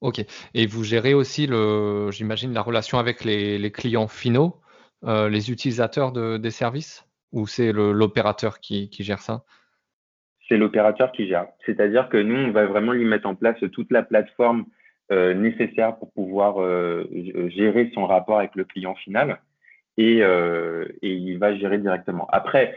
Ok. 0.00 0.24
Et 0.52 0.66
vous 0.66 0.84
gérez 0.84 1.14
aussi, 1.14 1.46
le, 1.46 2.10
j'imagine, 2.10 2.52
la 2.52 2.60
relation 2.60 2.98
avec 2.98 3.24
les, 3.24 3.70
clients 3.72 4.08
finaux, 4.08 4.60
euh, 5.04 5.28
les 5.28 5.50
utilisateurs 5.50 6.12
des 6.12 6.50
services, 6.50 7.06
ou 7.32 7.46
c'est 7.46 7.72
l'opérateur 7.72 8.60
qui, 8.60 8.90
gère 9.00 9.22
ça? 9.22 9.44
C'est 10.48 10.56
l'opérateur 10.56 11.12
qui 11.12 11.26
gère. 11.26 11.46
C'est-à-dire 11.64 12.08
que 12.08 12.16
nous, 12.16 12.36
on 12.36 12.50
va 12.50 12.66
vraiment 12.66 12.92
lui 12.92 13.04
mettre 13.04 13.26
en 13.26 13.34
place 13.34 13.58
toute 13.72 13.90
la 13.90 14.02
plateforme 14.02 14.66
euh, 15.12 15.34
nécessaire 15.34 15.96
pour 15.96 16.12
pouvoir 16.12 16.60
euh, 16.60 17.04
gérer 17.48 17.90
son 17.94 18.06
rapport 18.06 18.38
avec 18.38 18.54
le 18.54 18.64
client 18.64 18.94
final 18.94 19.40
et, 19.96 20.18
et 20.18 21.12
il 21.12 21.38
va 21.38 21.54
gérer 21.54 21.78
directement. 21.78 22.26
Après, 22.32 22.74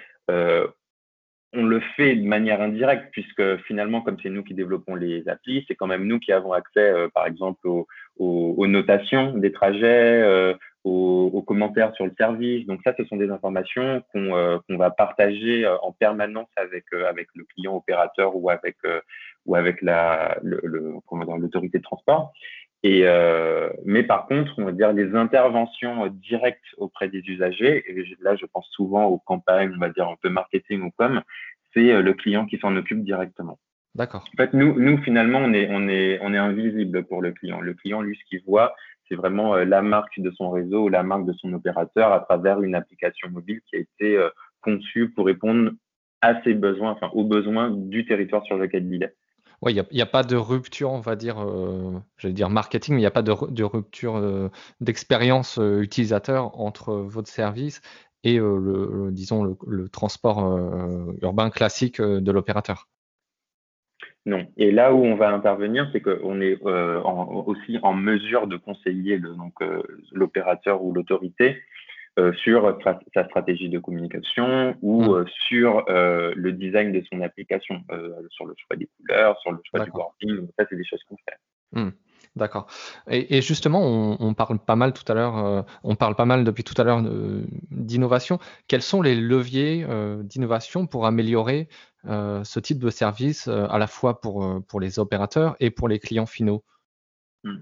on 1.54 1.66
le 1.66 1.80
fait 1.96 2.16
de 2.16 2.28
manière 2.28 2.62
indirecte, 2.62 3.10
puisque 3.12 3.58
finalement, 3.64 4.02
comme 4.02 4.18
c'est 4.22 4.30
nous 4.30 4.44
qui 4.44 4.54
développons 4.54 4.96
les 4.96 5.28
applis, 5.30 5.66
c'est 5.68 5.76
quand 5.76 5.88
même 5.88 6.06
nous 6.06 6.20
qui 6.20 6.32
avons 6.32 6.52
accès, 6.52 6.92
euh, 6.92 7.08
par 7.14 7.26
exemple, 7.26 7.68
aux, 7.68 8.68
notations 8.68 9.34
des 9.34 9.52
trajets, 9.52 10.56
euh, 10.88 11.38
aux, 11.38 11.42
commentaires 11.42 11.94
sur 11.96 12.06
le 12.06 12.14
service. 12.18 12.66
Donc 12.68 12.82
ça, 12.84 12.94
ce 12.98 13.06
sont 13.06 13.18
des 13.18 13.30
informations 13.30 14.04
qu'on 14.12 14.36
euh, 14.36 14.58
va 14.70 14.90
partager 14.92 15.68
en 15.82 15.92
permanence 15.92 16.50
avec, 16.56 16.86
avec 17.08 17.28
le 17.36 17.44
client 17.46 17.76
opérateur 17.76 18.36
ou 18.36 18.50
avec, 18.50 18.78
ou 19.46 19.56
avec 19.56 19.82
l'autorité 19.82 21.78
de 21.78 21.84
transport. 21.84 22.34
Et, 22.84 23.02
euh, 23.06 23.70
mais 23.86 24.04
par 24.04 24.28
contre, 24.28 24.54
on 24.58 24.66
va 24.66 24.72
dire 24.72 24.94
les 24.94 25.16
interventions 25.16 26.08
directes 26.08 26.64
auprès 26.78 27.10
des 27.10 27.20
usagers, 27.20 27.84
et 27.88 28.06
là 28.22 28.36
je 28.36 28.46
pense 28.46 28.68
souvent 28.72 29.06
aux 29.06 29.18
campagnes, 29.18 29.74
on 29.76 29.80
va 29.80 29.90
dire 29.90 30.08
un 30.08 30.16
peu 30.22 30.30
marketing 30.30 30.84
ou 30.84 30.92
comme, 30.92 31.22
c'est 31.74 31.92
euh, 31.92 32.02
le 32.02 32.14
client 32.14 32.46
qui 32.46 32.60
s'en 32.60 32.76
occupe 32.76 33.04
directement. 33.04 33.58
D'accord. 33.96 34.24
En 34.34 34.38
fait, 34.38 34.54
nous, 34.54 34.80
nous 34.80 35.02
finalement, 35.02 35.40
on 35.40 35.54
est, 35.54 35.68
on, 35.72 35.88
est, 35.90 36.20
on 36.22 36.34
est 36.34 36.38
invisible 36.38 37.04
pour 37.06 37.24
le 37.24 37.32
client. 37.32 37.62
Le 37.62 37.74
client, 37.74 38.02
lui, 38.02 38.16
ce 38.16 38.30
qu'il 38.30 38.44
voit, 38.46 38.76
c'est 39.08 39.16
vraiment 39.16 39.56
euh, 39.56 39.66
la 39.66 39.82
marque 39.82 40.20
de 40.20 40.32
son 40.32 40.50
réseau 40.50 40.86
ou 40.86 40.90
la 40.90 41.04
marque 41.04 41.26
de 41.26 41.34
son 41.34 41.54
opérateur 41.54 42.12
à 42.12 42.20
travers 42.22 42.62
une 42.62 42.76
application 42.76 43.30
mobile 43.30 43.62
qui 43.70 43.76
a 43.76 43.80
été 43.80 44.20
conçue 44.62 45.10
pour 45.10 45.26
répondre 45.26 45.72
à 46.22 46.42
ses 46.44 46.54
besoins, 46.54 46.92
enfin 46.92 47.10
aux 47.14 47.24
besoins 47.24 47.70
du 47.70 48.06
territoire 48.06 48.44
sur 48.46 48.58
lequel 48.58 48.92
il 48.92 49.04
est. 49.04 49.16
Oui, 49.64 49.74
il 49.74 49.86
n'y 49.92 50.02
a, 50.02 50.06
pas 50.06 50.24
de 50.24 50.36
rupture, 50.36 50.92
on 50.92 51.00
va 51.00 51.16
dire, 51.16 51.40
euh, 51.40 52.00
j'allais 52.18 52.34
dire 52.34 52.50
marketing, 52.50 52.94
mais 52.94 53.02
il 53.02 53.04
n'y 53.04 53.08
a 53.08 53.12
pas 53.12 53.24
de, 53.24 53.64
rupture 53.64 54.16
euh, 54.18 54.50
d'expérience 54.82 55.58
euh, 55.58 55.82
utilisateur 55.82 56.60
entre 56.60 56.94
votre 56.94 57.28
service 57.28 57.82
et 58.24 58.38
le, 58.38 59.10
disons 59.12 59.56
le, 59.66 59.90
transport 59.90 60.60
urbain 61.22 61.50
classique 61.50 62.02
de 62.02 62.32
l'opérateur. 62.32 62.88
Non. 64.28 64.46
Et 64.58 64.72
là 64.72 64.94
où 64.94 65.04
on 65.06 65.16
va 65.16 65.30
intervenir, 65.30 65.90
c'est 65.94 66.02
qu'on 66.02 66.42
est 66.42 66.60
aussi 66.62 67.80
en 67.82 67.94
mesure 67.94 68.48
de 68.48 68.58
conseiller 68.58 69.20
l'opérateur 70.12 70.84
ou 70.84 70.94
l'autorité 70.94 71.58
euh, 72.20 72.34
sur 72.34 72.78
sa 73.14 73.26
stratégie 73.26 73.70
de 73.70 73.78
communication 73.78 74.76
ou 74.82 75.04
mmh. 75.04 75.14
euh, 75.14 75.26
sur 75.48 75.86
euh, 75.88 76.34
le 76.36 76.52
design 76.52 76.92
de 76.92 77.04
son 77.12 77.22
application, 77.22 77.84
sur 78.32 78.46
le 78.46 78.56
choix 78.58 78.76
des 78.76 78.90
couleurs, 78.98 79.40
sur 79.40 79.52
le 79.52 79.60
choix 79.64 79.86
du 79.86 79.92
wording. 79.92 80.48
Ça, 80.58 80.66
c'est 80.68 80.76
des 80.76 80.84
choses 80.84 81.04
qu'on 81.08 81.16
fait. 81.18 81.80
Mmh. 81.80 81.92
D'accord. 82.36 82.68
Et, 83.08 83.42
justement, 83.42 84.18
on, 84.20 84.34
parle 84.34 84.60
pas 84.60 84.76
mal 84.76 84.94
tout 84.94 85.10
à 85.12 85.16
l'heure, 85.16 85.66
on 85.84 85.96
parle 85.96 86.16
pas 86.16 86.26
mal 86.26 86.44
depuis 86.44 86.64
tout 86.64 86.80
à 86.80 86.84
l'heure 86.84 87.02
d'innovation. 87.72 88.38
Quels 88.68 88.84
sont 88.84 89.02
les 89.02 89.16
leviers 89.16 89.86
d'innovation 90.22 90.86
pour 90.86 91.08
améliorer 91.08 91.68
ce 92.08 92.60
type 92.60 92.80
de 92.80 92.90
service 92.90 93.48
à 93.48 93.78
la 93.78 93.88
fois 93.88 94.22
pour, 94.22 94.64
pour 94.68 94.80
les 94.80 95.00
opérateurs 95.00 95.56
et 95.60 95.70
pour 95.70 95.88
les 95.88 96.00
clients 96.00 96.26
finaux 96.26 96.64
mmh. 97.44 97.58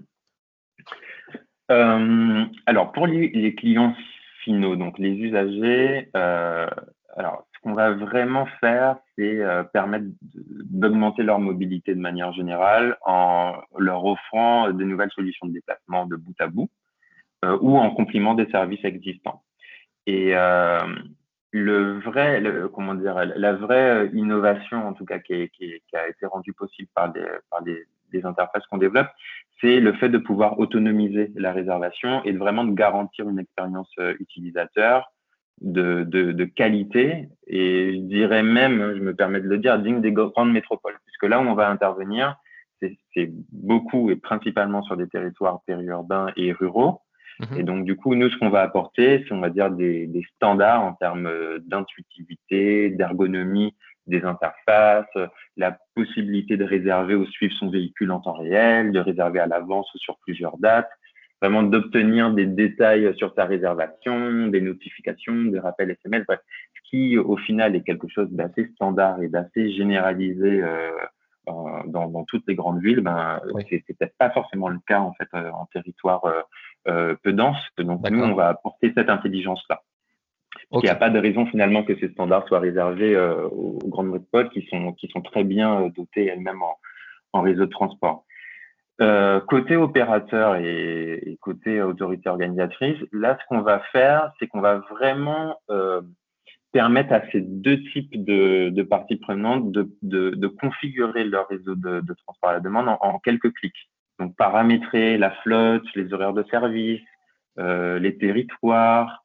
Alors, 2.66 2.92
pour 2.92 3.06
les, 3.06 3.54
clients 3.56 3.94
donc 4.52 4.98
les 4.98 5.12
usagers. 5.12 6.08
Euh, 6.16 6.66
alors, 7.16 7.46
ce 7.54 7.60
qu'on 7.60 7.74
va 7.74 7.92
vraiment 7.92 8.46
faire, 8.60 8.96
c'est 9.16 9.40
euh, 9.40 9.64
permettre 9.64 10.06
d'augmenter 10.22 11.22
leur 11.22 11.38
mobilité 11.38 11.94
de 11.94 12.00
manière 12.00 12.32
générale 12.32 12.96
en 13.04 13.54
leur 13.78 14.04
offrant 14.04 14.70
de 14.70 14.84
nouvelles 14.84 15.10
solutions 15.12 15.46
de 15.46 15.52
déplacement 15.52 16.06
de 16.06 16.16
bout 16.16 16.34
à 16.38 16.46
bout 16.46 16.68
euh, 17.44 17.58
ou 17.60 17.76
en 17.78 17.90
complément 17.90 18.34
des 18.34 18.46
services 18.50 18.84
existants. 18.84 19.42
Et 20.06 20.34
le 21.56 21.98
vrai, 22.00 22.42
comment 22.74 22.94
dire, 22.94 23.14
la 23.36 23.52
vraie 23.54 24.10
innovation, 24.12 24.86
en 24.86 24.92
tout 24.92 25.04
cas, 25.04 25.18
qui, 25.18 25.34
a 25.34 26.08
été 26.08 26.26
rendue 26.26 26.52
possible 26.52 26.88
par 26.94 27.12
des, 27.12 28.24
interfaces 28.24 28.66
qu'on 28.66 28.78
développe, 28.78 29.08
c'est 29.60 29.78
le 29.78 29.92
fait 29.92 30.08
de 30.08 30.16
pouvoir 30.16 30.58
autonomiser 30.58 31.32
la 31.36 31.52
réservation 31.52 32.24
et 32.24 32.32
de 32.32 32.38
vraiment 32.38 32.64
de 32.64 32.72
garantir 32.72 33.28
une 33.28 33.38
expérience 33.38 33.90
euh, 33.98 34.14
utilisateur 34.20 35.12
de, 35.60 36.44
qualité 36.44 37.28
et 37.46 37.94
je 37.94 38.00
dirais 38.00 38.42
même, 38.42 38.94
je 38.96 39.02
me 39.02 39.14
permets 39.14 39.40
de 39.40 39.48
le 39.48 39.58
dire, 39.58 39.78
digne 39.78 40.00
des 40.00 40.12
grandes 40.12 40.52
métropoles, 40.52 40.98
puisque 41.04 41.24
là 41.24 41.40
où 41.40 41.44
on 41.44 41.54
va 41.54 41.68
intervenir, 41.68 42.36
c'est 42.80 43.30
beaucoup 43.52 44.10
et 44.10 44.16
principalement 44.16 44.82
sur 44.82 44.96
des 44.96 45.08
territoires 45.08 45.60
périurbains 45.66 46.28
et 46.36 46.52
ruraux. 46.52 47.00
Mhm. 47.40 47.60
Et 47.60 47.62
donc, 47.62 47.84
du 47.84 47.96
coup, 47.96 48.14
nous, 48.14 48.30
ce 48.30 48.36
qu'on 48.38 48.50
va 48.50 48.62
apporter, 48.62 49.24
c'est, 49.26 49.34
on 49.34 49.40
va 49.40 49.50
dire, 49.50 49.70
des, 49.70 50.06
des 50.06 50.22
standards 50.36 50.82
en 50.82 50.92
termes 50.94 51.26
euh, 51.26 51.58
d'intuitivité, 51.66 52.90
d'ergonomie 52.90 53.74
des 54.06 54.22
interfaces, 54.22 55.06
la 55.56 55.76
possibilité 55.94 56.56
de 56.56 56.64
réserver 56.64 57.14
ou 57.14 57.26
suivre 57.26 57.54
son 57.54 57.70
véhicule 57.70 58.12
en 58.12 58.20
temps 58.20 58.34
réel, 58.34 58.92
de 58.92 59.00
réserver 59.00 59.40
à 59.40 59.46
l'avance 59.46 59.92
ou 59.94 59.98
sur 59.98 60.16
plusieurs 60.18 60.58
dates, 60.58 60.90
vraiment 61.40 61.62
d'obtenir 61.62 62.32
des 62.32 62.46
détails 62.46 63.12
sur 63.16 63.34
sa 63.34 63.44
réservation, 63.44 64.46
des 64.48 64.60
notifications, 64.60 65.44
des 65.46 65.58
rappels 65.58 65.90
SMS, 65.90 66.24
ce 66.28 66.90
qui 66.90 67.18
au 67.18 67.36
final 67.36 67.74
est 67.76 67.82
quelque 67.82 68.08
chose 68.08 68.30
d'assez 68.30 68.70
standard 68.74 69.22
et 69.22 69.28
d'assez 69.28 69.72
généralisé 69.72 70.62
euh, 70.62 70.90
dans, 71.86 72.08
dans, 72.08 72.24
toutes 72.24 72.44
les 72.48 72.54
grandes 72.54 72.82
villes, 72.82 73.00
ben, 73.00 73.40
c'est 73.70 73.84
peut-être 73.86 74.16
pas 74.18 74.30
forcément 74.30 74.68
le 74.68 74.80
cas 74.86 75.00
en 75.00 75.12
fait 75.12 75.28
euh, 75.34 75.50
en 75.52 75.66
territoire 75.66 76.24
euh, 76.24 76.40
peu 77.22 77.32
dense. 77.32 77.58
Donc 77.78 78.08
nous, 78.10 78.22
on 78.22 78.34
va 78.34 78.48
apporter 78.48 78.92
cette 78.96 79.10
intelligence-là. 79.10 79.82
Il 80.72 80.80
n'y 80.80 80.88
a 80.88 80.96
pas 80.96 81.10
de 81.10 81.18
raison 81.18 81.46
finalement 81.46 81.84
que 81.84 81.96
ces 81.98 82.08
standards 82.10 82.46
soient 82.48 82.58
réservés 82.58 83.14
euh, 83.14 83.46
aux 83.48 83.78
grandes 83.86 84.10
métropoles 84.10 84.50
qui 84.50 84.66
sont, 84.68 84.92
qui 84.92 85.08
sont 85.08 85.20
très 85.20 85.44
bien 85.44 85.82
euh, 85.82 85.90
dotées 85.90 86.26
elles-mêmes 86.26 86.62
en, 86.62 86.76
en, 87.32 87.42
réseau 87.42 87.66
de 87.66 87.70
transport. 87.70 88.24
Euh, 89.00 89.40
côté 89.40 89.76
opérateur 89.76 90.56
et, 90.56 91.38
côté 91.40 91.82
autorité 91.82 92.28
organisatrice, 92.30 92.98
là, 93.12 93.38
ce 93.40 93.46
qu'on 93.48 93.60
va 93.60 93.80
faire, 93.92 94.32
c'est 94.38 94.48
qu'on 94.48 94.60
va 94.60 94.78
vraiment 94.90 95.60
euh, 95.70 96.00
permettre 96.72 97.12
à 97.12 97.22
ces 97.30 97.42
deux 97.42 97.80
types 97.92 98.24
de, 98.24 98.70
de 98.70 98.82
parties 98.82 99.16
prenantes 99.16 99.70
de, 99.70 99.88
de, 100.02 100.30
de, 100.30 100.48
configurer 100.48 101.24
leur 101.24 101.46
réseau 101.48 101.74
de, 101.74 102.00
de 102.00 102.14
transport 102.26 102.50
à 102.50 102.54
la 102.54 102.60
demande 102.60 102.88
en, 102.88 102.98
en, 103.02 103.18
quelques 103.18 103.52
clics. 103.52 103.90
Donc, 104.18 104.34
paramétrer 104.36 105.18
la 105.18 105.30
flotte, 105.42 105.84
les 105.94 106.12
horaires 106.12 106.32
de 106.32 106.44
service, 106.50 107.02
euh, 107.58 107.98
les 107.98 108.16
territoires, 108.16 109.24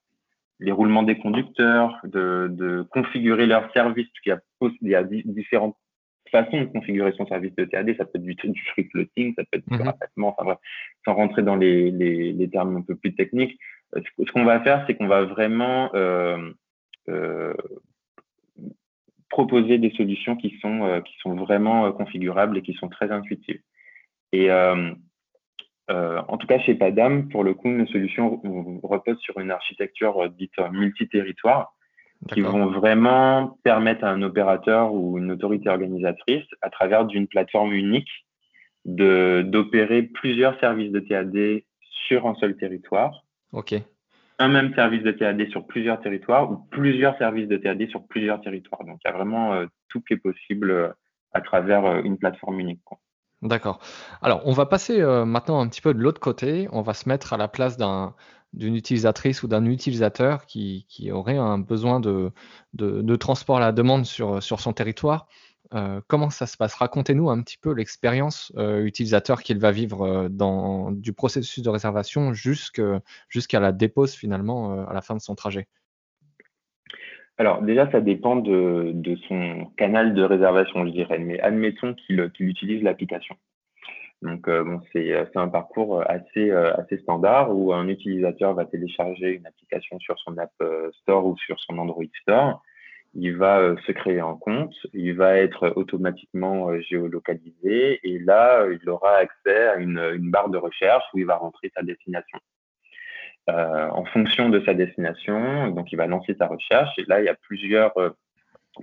les 0.60 0.72
roulements 0.72 1.04
des 1.04 1.18
conducteurs, 1.18 1.98
de, 2.04 2.48
de 2.52 2.84
configurer 2.92 3.48
leur 3.48 3.72
service, 3.74 4.08
parce 4.08 4.22
qu'il 4.22 4.32
y 4.32 4.96
a, 4.96 5.02
il 5.02 5.18
y 5.18 5.30
a 5.30 5.34
différentes 5.34 5.76
façons 6.32 6.62
de 6.62 6.66
configurer 6.66 7.12
son 7.18 7.28
service 7.28 7.54
de 7.56 7.66
TAD. 7.66 7.96
Ça 7.98 8.06
peut 8.06 8.18
être 8.18 8.24
du, 8.24 8.36
du 8.44 8.62
free 8.72 8.88
floating, 8.92 9.34
ça 9.36 9.44
peut 9.44 9.60
être 9.60 9.70
du 9.70 9.78
mm 9.78 10.24
enfin 10.24 10.44
bref, 10.44 10.58
sans 11.06 11.14
rentrer 11.14 11.44
dans 11.44 11.56
les, 11.56 11.92
les, 11.92 12.32
les, 12.32 12.50
termes 12.50 12.78
un 12.78 12.82
peu 12.82 12.96
plus 12.96 13.14
techniques. 13.14 13.60
Euh, 13.96 14.02
ce, 14.26 14.32
qu'on 14.32 14.46
va 14.46 14.62
faire, 14.62 14.84
c'est 14.88 14.96
qu'on 14.96 15.08
va 15.08 15.24
vraiment 15.24 15.94
euh, 15.96 16.52
euh, 17.10 17.54
proposer 19.30 19.78
des 19.78 19.92
solutions 19.92 20.36
qui 20.36 20.58
sont, 20.62 20.84
euh, 20.84 21.02
qui 21.02 21.14
sont 21.20 21.36
vraiment 21.36 21.92
configurables 21.92 22.58
et 22.58 22.62
qui 22.62 22.74
sont 22.74 22.90
très 22.90 23.12
intuitives. 23.12 23.62
Et 24.32 24.50
euh, 25.91 26.22
en 26.28 26.38
tout 26.38 26.48
cas, 26.48 26.60
chez 26.60 26.76
Padam, 26.76 27.28
pour 27.30 27.44
le 27.44 27.54
coup, 27.54 27.70
nos 27.70 27.88
solutions 27.88 28.41
reposent 28.84 29.20
sur 29.20 29.39
une 29.39 29.52
architecture 29.52 30.24
euh, 30.24 30.30
dite 30.30 30.54
euh, 30.60 30.70
multi-territoire 30.72 31.74
qui 32.32 32.41
vont 32.41 32.67
vraiment 32.67 33.58
permettre 33.63 34.04
à 34.04 34.12
un 34.12 34.22
opérateur 34.22 34.94
ou 34.94 35.17
une 35.17 35.32
autorité 35.32 35.70
organisatrice, 35.70 36.46
à 36.62 36.70
travers 36.70 37.06
d'une 37.06 37.28
plateforme 37.28 37.74
unique, 37.74 38.12
d'opérer 38.86 40.04
plusieurs 40.04 40.60
services 40.60 40.91
de 40.91 41.00
TAD 41.00 41.63
sur 42.08 42.28
un 42.28 42.36
seul 42.36 42.56
territoire. 42.58 43.24
OK. 43.54 43.74
Un 44.38 44.50
même 44.50 44.72
service 44.76 45.02
de 45.02 45.12
TAD 45.12 45.50
sur 45.50 45.65
plusieurs 45.65 46.00
territoires 46.00 46.52
ou 46.52 46.58
plusieurs 46.70 47.17
services 47.17 47.48
de 47.48 47.58
TAD 47.58 47.89
sur 47.89 48.06
plusieurs 48.06 48.39
territoires. 48.41 48.84
Donc, 48.86 49.00
il 49.04 49.08
y 49.08 49.12
a 49.12 49.17
vraiment 49.17 49.60
tout 49.89 50.02
qui 50.02 50.13
est 50.13 50.17
possible 50.17 50.94
à 51.34 51.41
travers 51.41 52.06
une 52.06 52.20
plateforme 52.20 52.60
unique. 52.60 52.82
D'accord. 53.42 53.80
Alors, 54.22 54.42
on 54.46 54.52
va 54.54 54.68
passer 54.68 55.02
euh, 55.02 55.26
maintenant 55.26 55.60
un 55.62 55.68
petit 55.68 55.82
peu 55.82 55.94
de 55.94 56.00
l'autre 56.00 56.20
côté. 56.20 56.68
On 56.72 56.82
va 56.82 56.94
se 56.94 57.10
mettre 57.10 57.34
à 57.34 57.38
la 57.38 57.48
place 57.48 57.76
d'un, 57.76 58.14
d'une 58.54 58.76
utilisatrice 58.76 59.42
ou 59.42 59.48
d'un 59.48 59.66
utilisateur 59.66 60.46
qui, 60.46 60.86
aurait 61.12 61.38
un 61.38 61.58
besoin 61.58 62.00
de, 62.00 62.32
transport 63.16 63.58
à 63.58 63.60
la 63.60 63.72
demande 63.72 64.06
sur, 64.06 64.44
sur 64.44 64.60
son 64.60 64.74
territoire. 64.74 65.28
comment 66.08 66.30
ça 66.30 66.46
se 66.46 66.56
passe? 66.56 66.76
Racontez-nous 66.76 67.32
un 67.32 67.42
petit 67.42 67.58
peu 67.58 67.74
l'expérience 67.74 68.52
utilisateur 68.58 69.42
qu'il 69.42 69.58
va 69.60 69.72
vivre 69.72 70.28
dans, 70.30 70.92
du 70.92 71.14
processus 71.14 71.64
de 71.64 71.70
réservation 71.70 72.34
jusqu'à 72.34 73.60
la 73.60 73.72
dépose 73.72 74.14
finalement 74.14 74.86
à 74.88 74.94
la 74.94 75.02
fin 75.02 75.16
de 75.16 75.22
son 75.22 75.34
trajet. 75.34 75.68
Alors 77.42 77.62
déjà, 77.64 77.90
ça 77.92 78.02
dépend 78.02 78.36
de, 78.36 78.94
son 79.28 79.66
canal 79.78 80.14
de 80.14 80.22
réservation, 80.22 80.86
je 80.86 80.92
dirais. 80.92 81.18
Mais 81.18 81.40
admettons 81.40 81.96
qu'il 81.96 82.32
utilise 82.40 82.84
l'application. 82.84 83.36
Donc 84.22 84.48
bon, 84.48 84.80
c'est 84.94 85.36
un 85.36 85.48
parcours 85.48 86.04
assez, 86.08 86.52
assez 86.52 87.00
standard 87.00 87.56
où 87.58 87.74
un 87.74 87.88
utilisateur 87.88 88.54
va 88.54 88.66
télécharger 88.66 89.34
une 89.34 89.48
application 89.48 89.98
sur 89.98 90.20
son 90.20 90.38
App 90.38 90.54
Store 91.02 91.26
ou 91.26 91.36
sur 91.38 91.60
son 91.60 91.80
Android 91.80 92.06
Store 92.22 92.62
il 93.14 93.36
va 93.36 93.60
euh, 93.60 93.76
se 93.86 93.92
créer 93.92 94.20
un 94.20 94.36
compte, 94.36 94.74
il 94.94 95.14
va 95.16 95.38
être 95.38 95.74
automatiquement 95.76 96.70
euh, 96.70 96.80
géolocalisé 96.82 98.00
et 98.04 98.20
là, 98.20 98.66
il 98.72 98.90
aura 98.90 99.16
accès 99.16 99.68
à 99.68 99.76
une, 99.76 100.32
barre 100.32 100.50
de 100.50 100.58
recherche 100.58 101.04
où 101.14 101.20
il 101.20 101.26
va 101.26 101.36
rentrer 101.36 101.72
sa 101.76 101.84
destination. 101.84 102.40
Euh, 103.50 103.90
en 103.90 104.06
fonction 104.06 104.50
de 104.50 104.62
sa 104.66 104.74
destination, 104.74 105.72
donc 105.72 105.92
il 105.92 105.96
va 105.96 106.08
lancer 106.08 106.36
sa 106.38 106.48
recherche 106.48 106.92
et 106.98 107.06
là, 107.08 107.22
il 107.22 107.26
y 107.26 107.30
a 107.30 107.34
plusieurs 107.34 107.94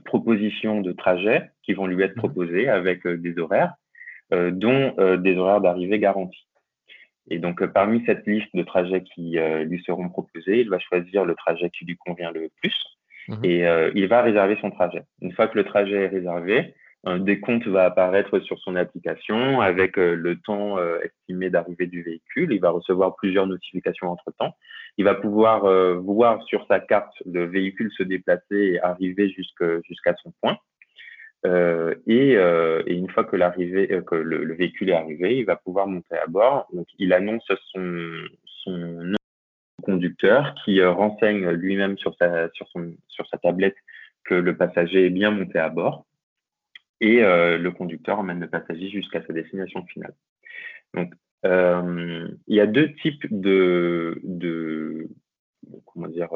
propositions 0.04 0.80
de 0.80 0.92
trajets 0.92 1.50
qui 1.62 1.74
vont 1.74 1.86
lui 1.86 2.02
être 2.02 2.16
mhm. 2.16 2.22
proposées 2.22 2.68
avec 2.68 3.06
des 3.06 3.38
horaires, 3.38 3.74
dont 4.32 4.94
des 5.16 5.36
horaires 5.36 5.60
d'arrivée 5.60 5.98
garantis. 5.98 6.46
Et 7.30 7.38
donc, 7.38 7.64
parmi 7.66 8.02
cette 8.04 8.26
liste 8.26 8.54
de 8.54 8.62
trajets 8.62 9.02
qui 9.02 9.38
lui 9.64 9.82
seront 9.86 10.08
proposés, 10.08 10.60
il 10.60 10.68
va 10.68 10.78
choisir 10.80 11.24
le 11.24 11.34
trajet 11.34 11.70
qui 11.70 11.84
lui 11.84 11.96
convient 11.96 12.32
le 12.32 12.50
plus 12.60 12.74
Mhm. 13.28 13.44
et 13.44 13.66
euh, 13.66 13.90
il 13.94 14.06
va 14.08 14.22
réserver 14.22 14.56
son 14.60 14.70
trajet. 14.70 15.02
Une 15.20 15.32
fois 15.32 15.48
que 15.48 15.58
le 15.58 15.64
trajet 15.64 16.04
est 16.04 16.08
réservé, 16.08 16.74
un 17.04 17.18
décompte 17.18 17.66
va 17.66 17.84
apparaître 17.84 18.40
sur 18.40 18.58
son 18.58 18.76
application 18.76 19.60
avec 19.60 19.98
euh, 19.98 20.14
le 20.14 20.36
temps 20.40 20.78
euh, 20.78 20.98
estimé 21.02 21.48
d'arrivée 21.48 21.86
du 21.86 22.02
véhicule. 22.02 22.52
Il 22.52 22.60
va 22.60 22.70
recevoir 22.70 23.14
plusieurs 23.16 23.46
notifications 23.46 24.10
entre-temps. 24.10 24.54
Il 24.96 25.04
va 25.04 25.14
pouvoir 25.14 25.62
voir 26.00 26.42
sur 26.42 26.66
sa 26.66 26.80
carte 26.80 27.14
le 27.24 27.44
véhicule 27.44 27.88
se 27.96 28.02
déplacer 28.02 28.56
et 28.56 28.80
arriver 28.80 29.30
jusqu'à 29.30 30.14
son 30.24 30.32
point. 30.42 30.58
Et, 31.44 32.32
une 32.32 33.08
fois 33.08 33.22
que, 33.22 33.36
le, 33.36 34.44
le, 34.44 34.54
véhicule 34.54 34.90
est 34.90 34.94
arrivé, 34.94 35.38
il 35.38 35.44
va 35.44 35.54
pouvoir 35.54 35.86
monter 35.86 36.16
à 36.16 36.26
bord. 36.26 36.66
Il 36.98 37.12
annonce 37.12 37.46
son, 37.72 38.12
son 38.64 39.14
conducteur 39.82 40.54
qui 40.64 40.80
euh, 40.80 40.90
renseigne 40.90 41.48
lui-même 41.50 41.96
sur 41.98 42.14
sa 42.18 42.48
tablette 43.42 43.76
que 44.24 44.34
le 44.34 44.56
passager 44.56 45.06
est 45.06 45.10
bien 45.10 45.30
monté 45.30 45.58
à 45.58 45.68
bord 45.68 46.04
et 47.00 47.22
euh, 47.22 47.58
le 47.58 47.70
conducteur 47.70 48.18
emmène 48.18 48.40
le 48.40 48.48
passager 48.48 48.88
jusqu'à 48.90 49.22
sa 49.26 49.32
destination 49.32 49.84
finale. 49.86 50.14
Donc, 50.94 51.12
euh, 51.44 52.28
il 52.46 52.56
y 52.56 52.60
a 52.60 52.66
deux 52.66 52.92
types 53.02 53.26
de, 53.30 54.20
de 54.24 55.08
comment 55.86 56.08
dire, 56.08 56.30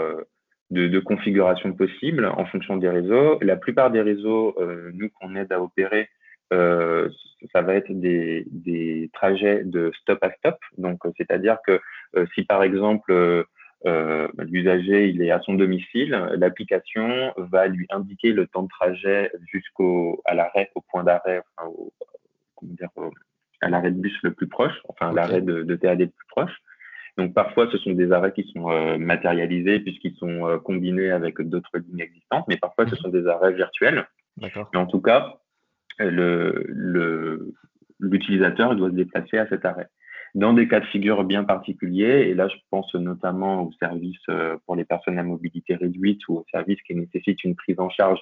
de, 0.71 0.87
de 0.87 1.01
configurations 1.01 1.73
possibles 1.73 2.27
en 2.27 2.45
fonction 2.47 2.77
des 2.77 2.89
réseaux. 2.89 3.39
La 3.43 3.57
plupart 3.57 3.91
des 3.91 4.01
réseaux, 4.01 4.57
nous 4.93 5.09
qu'on 5.11 5.35
aide 5.35 5.53
à 5.53 5.61
opérer, 5.61 6.09
ça 6.51 7.63
va 7.63 7.75
être 7.75 7.91
des, 7.91 9.11
trajets 9.13 9.63
de 9.65 9.91
stop 10.01 10.19
à 10.23 10.31
stop. 10.33 10.59
Donc, 10.79 11.01
c'est-à-dire 11.17 11.59
que 11.67 11.81
euh, 12.17 12.27
si 12.35 12.45
par 12.45 12.63
exemple 12.63 13.13
euh, 13.87 14.29
euh, 14.39 14.45
l'usager 14.45 15.09
il 15.09 15.23
est 15.23 15.31
à 15.31 15.41
son 15.41 15.55
domicile, 15.55 16.11
l'application 16.37 17.33
va 17.37 17.67
lui 17.67 17.87
indiquer 17.91 18.33
le 18.33 18.47
temps 18.47 18.63
de 18.63 18.69
trajet 18.69 19.31
jusqu'au 19.51 20.23
à 20.25 20.35
l'arrêt, 20.35 20.71
au 20.75 20.81
point 20.81 21.05
d'arrêt, 21.05 21.43
enfin, 21.57 21.71
comment 22.57 22.73
dire, 22.73 22.89
à 23.61 23.69
l'arrêt 23.69 23.91
de 23.91 24.01
bus 24.01 24.17
le 24.23 24.33
plus 24.33 24.49
proche, 24.49 24.75
enfin 24.89 25.13
l'arrêt 25.13 25.41
de, 25.41 25.63
de, 25.63 25.77
TAD 25.77 26.01
le 26.01 26.07
plus 26.07 26.27
proche. 26.29 26.53
Donc 27.19 27.35
parfois 27.35 27.69
ce 27.71 27.79
sont 27.79 27.93
des 27.93 28.11
arrêts 28.13 28.33
qui 28.33 28.51
sont 28.53 28.99
matérialisés 28.99 29.81
puisqu'ils 29.81 30.17
sont 30.17 30.61
combinés 30.65 31.11
avec 31.11 31.41
d'autres 31.43 31.79
lignes 31.79 32.01
existantes, 32.01 32.47
mais 32.49 32.57
parfois 32.57 32.87
ce 32.87 32.95
mhm. 32.95 32.99
sont 32.99 33.09
des 33.09 33.27
arrêts 33.27 33.53
virtuels. 33.53 34.07
Mais 34.41 34.51
en 34.75 34.87
tout 34.87 35.01
cas, 35.01 35.39
le 35.99 37.53
l'utilisateur 38.01 38.75
doit 38.75 38.91
se 38.91 38.95
déplacer 38.95 39.39
à 39.39 39.47
cet 39.49 39.65
arrêt 39.65 39.89
dans 40.35 40.55
des 40.55 40.67
cas 40.67 40.81
de 40.81 40.87
figure 40.87 41.25
bien 41.25 41.45
particuliers, 41.45 42.29
et 42.29 42.35
là 42.35 42.49
je 42.49 42.57
pense 42.71 42.95
notamment 42.95 43.65
aux 43.65 43.73
services 43.73 44.17
euh, 44.31 44.57
pour 44.67 44.77
les 44.77 44.85
personnes 44.85 45.19
à 45.19 45.23
mobilité 45.23 45.75
réduite 45.75 46.27
ou 46.29 46.39
aux 46.39 46.47
services 46.51 46.81
qui 46.83 46.95
nécessitent 46.95 47.45
une 47.45 47.55
prise 47.55 47.79
en 47.79 47.91
charge 47.91 48.21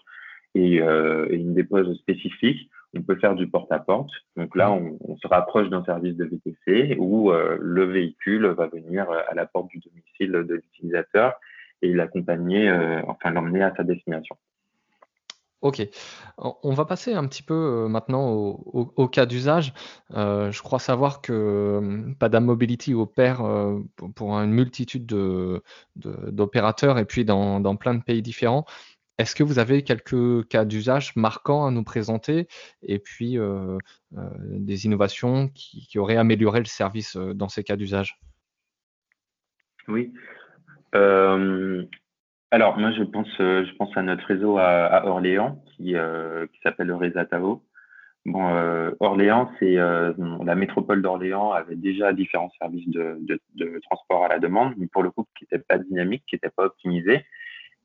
et, 0.54 0.80
euh, 0.82 1.28
une 1.30 1.54
dépose 1.54 1.96
spécifique, 1.98 2.68
on 2.96 3.02
peut 3.02 3.14
faire 3.14 3.36
du 3.36 3.46
porte-à-porte. 3.46 4.10
Donc 4.36 4.56
là, 4.56 4.72
on, 4.72 5.16
se 5.16 5.28
rapproche 5.28 5.68
d'un 5.68 5.84
service 5.84 6.16
de 6.16 6.24
VTC 6.24 6.96
où 6.98 7.30
euh, 7.30 7.56
le 7.60 7.84
véhicule 7.84 8.46
va 8.46 8.66
venir 8.66 9.08
à 9.08 9.34
la 9.34 9.46
porte 9.46 9.68
du 9.68 9.78
domicile 9.78 10.32
de 10.32 10.54
l'utilisateur 10.54 11.34
et 11.82 11.92
l'accompagner, 11.94 12.70
enfin 13.06 13.30
l'emmener 13.30 13.62
à 13.62 13.72
sa 13.76 13.84
destination. 13.84 14.36
Ok. 15.62 15.86
On 16.38 16.72
va 16.72 16.86
passer 16.86 17.12
un 17.12 17.26
petit 17.26 17.42
peu 17.42 17.54
euh, 17.54 17.88
maintenant 17.88 18.30
au, 18.30 19.08
cas 19.08 19.26
d'usage. 19.26 19.74
Euh, 20.12 20.50
je 20.50 20.62
crois 20.62 20.78
savoir 20.78 21.20
que 21.20 21.32
euh, 21.32 22.14
Padam 22.18 22.46
Mobility 22.46 22.94
opère 22.94 23.42
pour, 24.14 24.32
une 24.38 24.52
multitude 24.52 25.04
d'opérateurs 25.96 26.98
et 26.98 27.04
puis 27.04 27.26
dans, 27.26 27.76
plein 27.76 27.94
de 27.94 28.02
pays 28.02 28.22
différents. 28.22 28.64
Est-ce 29.18 29.34
que 29.34 29.42
vous 29.42 29.58
avez 29.58 29.84
quelques 29.84 30.48
cas 30.48 30.64
d'usage 30.64 31.14
marquants 31.14 31.66
à 31.66 31.70
nous 31.70 31.84
présenter 31.84 32.48
et 32.82 32.98
puis 32.98 33.36
des 34.12 34.86
innovations 34.86 35.48
qui, 35.48 35.98
auraient 35.98 36.16
amélioré 36.16 36.60
le 36.60 36.64
service 36.64 37.16
dans 37.16 37.50
ces 37.50 37.64
cas 37.64 37.76
d'usage? 37.76 38.18
Oui. 39.88 40.10
Alors, 42.52 42.76
moi, 42.78 42.90
je 42.92 43.04
pense, 43.04 43.28
euh, 43.40 43.64
je 43.64 43.74
pense 43.76 43.96
à 43.96 44.02
notre 44.02 44.26
réseau 44.26 44.58
à, 44.58 45.06
Orléans 45.06 45.62
qui, 45.66 45.94
euh, 45.94 46.46
qui 46.52 46.60
s'appelle 46.62 46.88
le 46.88 46.96
Réseau 46.96 47.62
Bon, 48.26 48.54
euh, 48.54 48.90
Orléans, 49.00 49.50
c'est 49.58 49.76
la 49.76 50.54
métropole 50.54 51.00
d'Orléans 51.00 51.52
avait 51.52 51.76
déjà 51.76 52.12
différents 52.12 52.50
services 52.60 52.88
de, 52.88 53.18
de, 53.54 53.80
transport 53.88 54.24
à 54.24 54.28
la 54.28 54.38
demande, 54.38 54.74
mais 54.76 54.88
pour 54.88 55.02
le 55.02 55.10
coup, 55.10 55.26
qui 55.38 55.44
n'étaient 55.44 55.64
pas 55.66 55.78
dynamiques, 55.78 56.24
qui 56.26 56.34
n'étaient 56.34 56.50
pas 56.50 56.64
optimisés. 56.64 57.24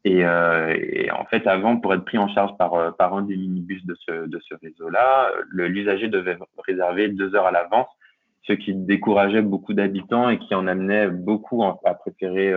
Et, 0.04 0.26
en 0.26 1.26
fait, 1.30 1.48
avant, 1.48 1.78
pour 1.78 1.94
être 1.94 2.04
pris 2.04 2.18
en 2.18 2.28
charge 2.28 2.58
par, 2.58 2.96
par 2.98 3.14
un 3.14 3.22
des 3.22 3.38
minibus 3.38 3.86
de 3.86 3.96
ce, 3.96 4.28
de 4.28 4.40
ce 4.40 4.56
réseau-là, 4.62 5.32
l'usager 5.52 6.10
devait 6.10 6.38
réserver 6.68 7.08
deux 7.08 7.34
heures 7.36 7.48
à 7.48 7.52
l'avance, 7.52 7.88
ce 8.44 8.54
qui 8.54 8.74
décourageait 8.74 9.42
beaucoup 9.42 9.74
d'habitants 9.74 10.30
et 10.30 10.38
qui 10.38 10.54
en 10.54 10.68
amenait 10.68 11.08
beaucoup 11.08 11.64
à 11.64 11.94
préférer 11.94 12.54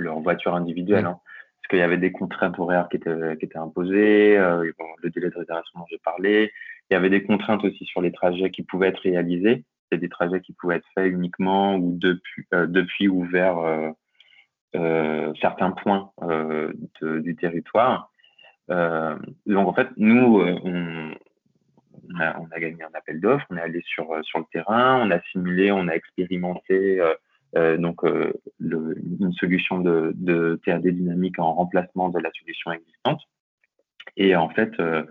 leur 0.00 0.20
voiture 0.20 0.54
individuelle. 0.54 1.06
Hein, 1.06 1.20
parce 1.64 1.70
qu'il 1.70 1.78
y 1.78 1.82
avait 1.82 1.96
des 1.96 2.12
contraintes 2.12 2.58
horaires 2.58 2.88
qui 2.90 2.98
étaient, 2.98 3.36
qui 3.38 3.46
étaient 3.46 3.58
imposées, 3.58 4.36
euh, 4.36 4.70
le 5.02 5.10
délai 5.10 5.30
de 5.30 5.38
réservation 5.38 5.78
dont 5.78 5.86
j'ai 5.90 5.98
parlé. 5.98 6.52
Il 6.90 6.94
y 6.94 6.96
avait 6.96 7.08
des 7.08 7.22
contraintes 7.22 7.64
aussi 7.64 7.86
sur 7.86 8.02
les 8.02 8.12
trajets 8.12 8.50
qui 8.50 8.62
pouvaient 8.62 8.88
être 8.88 9.00
réalisés. 9.00 9.64
C'est 9.90 9.96
des 9.96 10.10
trajets 10.10 10.42
qui 10.42 10.52
pouvaient 10.52 10.76
être 10.76 10.88
faits 10.94 11.10
uniquement 11.10 11.76
ou 11.76 11.96
depuis, 11.96 12.44
euh, 12.52 12.66
depuis 12.66 13.08
ou 13.08 13.24
vers 13.24 13.58
euh, 14.76 15.32
certains 15.40 15.70
points 15.70 16.10
du 17.00 17.36
territoire. 17.36 18.10
donc 18.68 19.68
en 19.68 19.72
fait, 19.72 19.88
nous, 19.96 20.42
on, 20.42 21.14
on, 22.12 22.20
a, 22.20 22.38
on, 22.40 22.48
a, 22.50 22.60
gagné 22.60 22.82
un 22.82 22.94
appel 22.94 23.20
d'offres, 23.20 23.46
on 23.50 23.56
est 23.56 23.62
allé 23.62 23.80
sur, 23.86 24.06
sur 24.22 24.38
le 24.40 24.44
terrain, 24.52 25.00
on 25.06 25.10
a 25.10 25.20
simulé, 25.32 25.72
on 25.72 25.88
a 25.88 25.92
expérimenté 25.92 27.00
euh, 27.00 27.14
donc 27.54 28.04
euh, 28.04 28.32
une 28.60 29.32
solution 29.34 29.78
de, 29.78 30.12
de, 30.16 30.60
TAD 30.64 30.86
dynamique 30.86 31.38
en 31.38 31.54
remplacement 31.54 32.08
de 32.08 32.18
la 32.18 32.30
solution 32.32 32.72
existante. 32.72 33.20
Et 34.16 34.34
en 34.34 34.48
fait, 34.48 34.72
euh, 34.80 35.04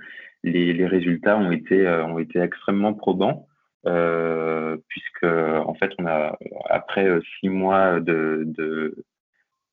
les, 0.44 0.86
résultats 0.86 1.38
ont 1.38 1.52
été, 1.52 1.88
ont 1.88 2.20
été 2.20 2.40
extrêmement 2.40 2.94
probants. 2.94 3.48
Euh, 3.86 4.78
puisque 4.88 5.26
en 5.26 5.74
fait 5.74 5.92
on 6.00 6.06
a 6.06 6.38
après 6.70 7.20
six 7.38 7.50
mois 7.50 8.00
de, 8.00 8.96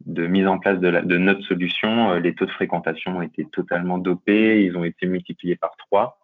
mise 0.05 0.49
en 0.49 0.59
place 0.59 0.81
de, 0.81 1.17
notre 1.17 1.43
solution, 1.43 2.15
les 2.15 2.35
taux 2.35 2.47
de 2.47 2.51
fréquentation 2.51 3.19
ont 3.19 3.23
été 3.23 3.45
totalement 3.53 3.99
dopés, 3.99 4.65
ils 4.65 4.77
ont 4.77 4.83
été 4.83 5.07
multipliés 5.07 5.55
par 5.55 5.77
trois. 5.77 6.19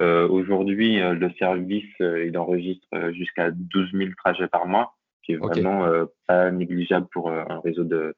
Euh, 0.00 0.28
Aujourd'hui, 0.28 1.00
le 1.00 1.30
service 1.38 1.92
il 2.00 2.38
enregistre 2.38 3.10
jusqu'à 3.12 3.50
12 3.50 3.90
000 3.92 4.10
trajets 4.16 4.48
par 4.48 4.66
mois, 4.66 4.94
qui 5.24 5.32
est 5.32 5.36
vraiment 5.36 5.86
euh, 5.86 6.06
pas 6.26 6.50
négligeable 6.50 7.06
pour 7.12 7.30
euh, 7.30 7.42
un 7.48 7.60
réseau 7.60 7.84
de, 7.84 8.14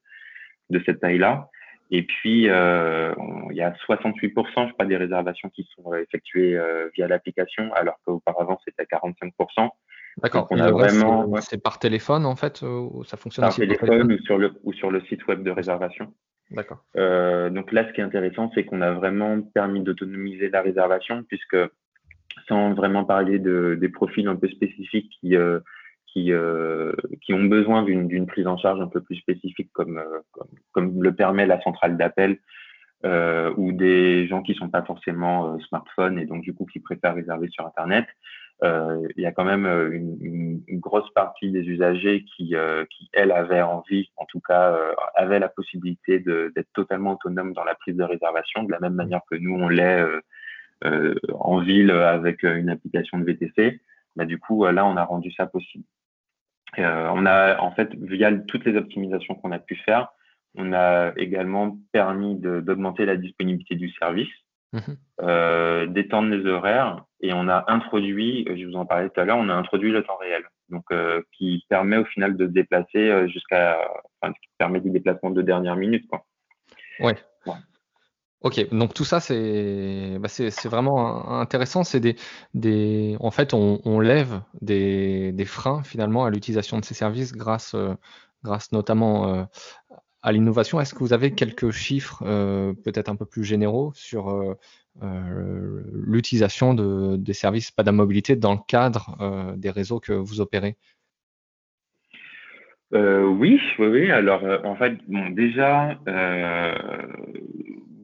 de 0.70 0.82
cette 0.84 1.00
taille-là. 1.00 1.48
Et 1.90 2.02
puis, 2.02 2.48
euh, 2.48 3.14
il 3.50 3.56
y 3.56 3.62
a 3.62 3.70
68%, 3.88 4.68
je 4.68 4.72
crois, 4.72 4.86
des 4.86 4.96
réservations 4.96 5.48
qui 5.50 5.68
sont 5.76 5.94
effectuées 5.94 6.58
via 6.94 7.06
l'application, 7.06 7.72
alors 7.74 8.00
qu'auparavant, 8.04 8.58
c'était 8.64 8.82
45%. 8.82 9.70
D'accord. 10.22 10.48
On 10.50 10.58
a 10.58 10.70
vraiment. 10.72 11.40
C'est 11.40 11.62
par 11.62 11.78
téléphone, 11.78 12.26
en 12.26 12.34
fait, 12.34 12.64
ça 13.04 13.16
fonctionne 13.16 13.44
Par 13.44 13.54
téléphone 13.54 14.12
ou 14.12 14.18
sur, 14.24 14.36
le, 14.36 14.52
ou 14.64 14.72
sur 14.72 14.90
le 14.90 15.00
site 15.02 15.24
web 15.28 15.44
de 15.44 15.50
réservation. 15.52 16.12
D'accord. 16.50 16.84
Euh, 16.96 17.50
donc 17.50 17.70
là, 17.70 17.86
ce 17.86 17.92
qui 17.92 18.00
est 18.00 18.04
intéressant, 18.04 18.50
c'est 18.54 18.64
qu'on 18.64 18.80
a 18.80 18.92
vraiment 18.92 19.40
permis 19.40 19.80
d'autonomiser 19.80 20.48
la 20.48 20.62
réservation, 20.62 21.22
puisque 21.24 21.56
sans 22.48 22.74
vraiment 22.74 23.04
parler 23.04 23.38
de, 23.38 23.76
des 23.80 23.88
profils 23.88 24.26
un 24.26 24.36
peu 24.36 24.48
spécifiques 24.48 25.12
qui, 25.20 25.36
qui, 26.16 26.32
euh, 26.32 26.92
qui 27.20 27.34
ont 27.34 27.44
besoin 27.44 27.82
d'une 27.82 28.26
prise 28.26 28.46
en 28.46 28.56
charge 28.56 28.80
un 28.80 28.86
peu 28.86 29.02
plus 29.02 29.16
spécifique, 29.16 29.68
comme, 29.74 29.98
euh, 29.98 30.22
le 30.74 31.14
permet 31.14 31.44
la 31.44 31.60
centrale 31.60 31.98
d'appel, 31.98 32.38
euh, 33.04 33.52
ou 33.58 33.72
des 33.72 34.26
gens 34.26 34.40
qui 34.40 34.54
sont 34.54 34.70
pas 34.70 34.82
forcément 34.82 35.58
smartphones 35.60 36.18
et 36.18 36.24
donc 36.24 36.40
du 36.40 36.54
coup 36.54 36.64
qui 36.64 36.80
préfèrent 36.80 37.14
réserver 37.14 37.48
sur 37.50 37.66
Internet. 37.66 38.06
Il 38.62 39.22
y 39.22 39.26
a 39.26 39.32
quand 39.32 39.44
même 39.44 39.66
une, 39.66 40.62
une, 40.66 40.80
grosse 40.80 41.12
partie 41.12 41.50
des 41.50 41.60
usagers 41.60 42.24
qui, 42.24 42.54
qui 42.90 43.10
elles 43.12 43.32
avaient 43.32 43.60
envie, 43.60 44.08
en 44.16 44.24
tout 44.24 44.40
cas, 44.40 44.74
avaient 45.14 45.38
la 45.38 45.50
possibilité 45.50 46.20
d'être 46.20 46.72
totalement 46.72 47.12
autonomes 47.12 47.52
dans 47.52 47.64
la 47.64 47.74
prise 47.74 47.96
de 47.96 48.02
réservation, 48.02 48.62
de 48.62 48.72
la 48.72 48.80
même 48.80 48.94
manière 48.94 49.20
que 49.30 49.36
nous 49.36 49.54
on 49.54 49.68
l'est 49.68 50.02
en 50.82 51.58
ville 51.58 51.90
avec 51.90 52.42
une 52.44 52.70
application 52.70 53.18
de 53.18 53.24
VTC. 53.24 53.82
Bah, 54.16 54.24
du 54.24 54.38
coup, 54.38 54.64
là, 54.64 54.86
on 54.86 54.96
a 54.96 55.04
rendu 55.04 55.30
ça 55.32 55.46
possible. 55.46 55.84
On 56.78 57.26
a 57.26 57.58
en 57.60 57.72
fait 57.72 57.94
via 57.94 58.32
toutes 58.32 58.64
les 58.64 58.76
optimisations 58.76 59.34
qu'on 59.34 59.52
a 59.52 59.58
pu 59.58 59.76
faire, 59.76 60.08
on 60.56 60.72
a 60.72 61.12
également 61.16 61.78
permis 61.92 62.36
d'augmenter 62.36 63.04
la 63.04 63.16
disponibilité 63.16 63.74
du 63.74 63.90
service, 63.92 64.28
mhm. 64.72 64.96
euh, 65.22 65.86
d'étendre 65.86 66.30
les 66.30 66.46
horaires 66.46 67.04
et 67.20 67.32
on 67.32 67.48
a 67.48 67.64
introduit, 67.68 68.46
je 68.48 68.66
vous 68.66 68.76
en 68.76 68.86
parlais 68.86 69.10
tout 69.10 69.20
à 69.20 69.24
l'heure, 69.24 69.38
on 69.38 69.48
a 69.48 69.54
introduit 69.54 69.92
le 69.92 70.02
temps 70.02 70.16
réel, 70.16 70.44
donc 70.70 70.84
euh, 70.92 71.22
qui 71.32 71.64
permet 71.68 71.98
au 71.98 72.04
final 72.06 72.36
de 72.36 72.46
se 72.46 72.52
déplacer 72.52 73.10
euh, 73.10 73.28
jusqu'à, 73.28 73.78
enfin, 74.20 74.32
qui 74.32 74.48
permet 74.58 74.80
des 74.80 74.90
déplacements 74.90 75.30
de 75.30 75.42
dernière 75.42 75.76
minute, 75.76 76.06
quoi. 76.08 76.24
Ouais. 77.00 77.14
Ok, 78.46 78.68
donc 78.70 78.94
tout 78.94 79.04
ça 79.04 79.18
c'est 79.18 80.18
bah 80.20 80.28
vraiment 80.68 81.40
intéressant. 81.40 81.82
Des, 81.94 82.14
des 82.54 83.16
en 83.18 83.32
fait 83.32 83.54
on, 83.54 83.80
on 83.84 83.98
lève 83.98 84.40
des, 84.60 85.32
des 85.32 85.44
freins 85.44 85.82
finalement 85.82 86.24
à 86.24 86.30
l'utilisation 86.30 86.78
de 86.78 86.84
ces 86.84 86.94
services 86.94 87.32
grâce 87.32 87.74
grâce 88.44 88.70
notamment 88.70 89.48
à 90.22 90.32
l'innovation. 90.32 90.80
Est-ce 90.80 90.94
que 90.94 91.00
vous 91.00 91.12
avez 91.12 91.34
quelques 91.34 91.70
chiffres 91.70 92.22
euh, 92.26 92.72
peut-être 92.84 93.08
un 93.08 93.16
peu 93.16 93.26
plus 93.26 93.44
généraux 93.44 93.92
sur 93.94 94.30
euh, 94.30 94.54
euh, 95.02 95.82
l'utilisation 95.92 96.74
de, 96.74 97.16
des 97.16 97.32
services 97.32 97.70
PADA 97.70 97.92
Mobilité 97.92 98.36
dans 98.36 98.54
le 98.54 98.60
cadre 98.66 99.16
des 99.56 99.70
réseaux 99.70 100.00
que 100.00 100.12
vous 100.12 100.40
opérez? 100.40 100.76
Oui, 102.92 103.60
oui, 103.78 103.86
oui. 103.86 104.10
Alors, 104.10 104.42
en 104.64 104.76
fait, 104.76 104.96
bon, 105.08 105.30
déjà, 105.30 105.98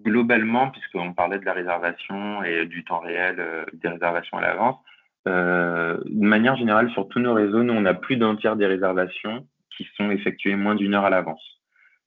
globalement, 0.02 0.70
puisqu'on 0.70 1.12
parlait 1.12 1.38
de 1.38 1.44
la 1.44 1.52
réservation 1.52 2.42
et 2.42 2.66
du 2.66 2.84
temps 2.84 3.00
réel 3.00 3.36
des 3.72 3.88
réservations 3.88 4.38
à 4.38 4.42
l'avance, 4.42 4.76
de 5.26 6.00
manière 6.06 6.56
générale, 6.56 6.90
sur 6.90 7.08
tous 7.08 7.20
nos 7.20 7.34
réseaux, 7.34 7.62
nous, 7.62 7.74
on 7.74 7.84
a 7.84 7.94
plus 7.94 8.16
d'un 8.16 8.36
tiers 8.36 8.56
des 8.56 8.66
réservations 8.66 9.46
qui 9.76 9.86
sont 9.96 10.10
effectuées 10.10 10.56
moins 10.56 10.74
d'une 10.74 10.94
heure 10.94 11.04
à 11.04 11.10
l'avance. 11.10 11.62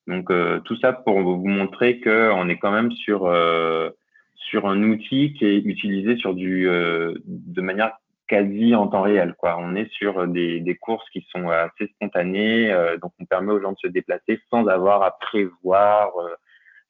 Donc 0.07 0.29
euh, 0.29 0.59
tout 0.59 0.75
ça 0.77 0.93
pour 0.93 1.19
vous 1.21 1.47
montrer 1.47 1.99
qu'on 1.99 2.49
est 2.49 2.57
quand 2.57 2.71
même 2.71 2.91
sur 2.91 3.25
euh, 3.25 3.89
sur 4.35 4.67
un 4.67 4.83
outil 4.83 5.33
qui 5.33 5.45
est 5.45 5.57
utilisé 5.57 6.15
sur 6.17 6.35
du 6.35 6.69
euh, 6.69 7.15
de 7.25 7.61
manière 7.61 7.93
quasi 8.27 8.75
en 8.75 8.87
temps 8.87 9.01
réel. 9.01 9.35
Quoi. 9.37 9.57
On 9.59 9.75
est 9.75 9.91
sur 9.91 10.27
des, 10.27 10.59
des 10.59 10.75
courses 10.75 11.07
qui 11.11 11.25
sont 11.31 11.47
assez 11.49 11.87
spontanées, 11.95 12.73
donc 12.99 13.11
on 13.19 13.25
permet 13.25 13.51
aux 13.51 13.61
gens 13.61 13.73
de 13.73 13.77
se 13.77 13.87
déplacer 13.87 14.39
sans 14.49 14.65
avoir 14.65 15.03
à 15.03 15.11
prévoir 15.19 16.09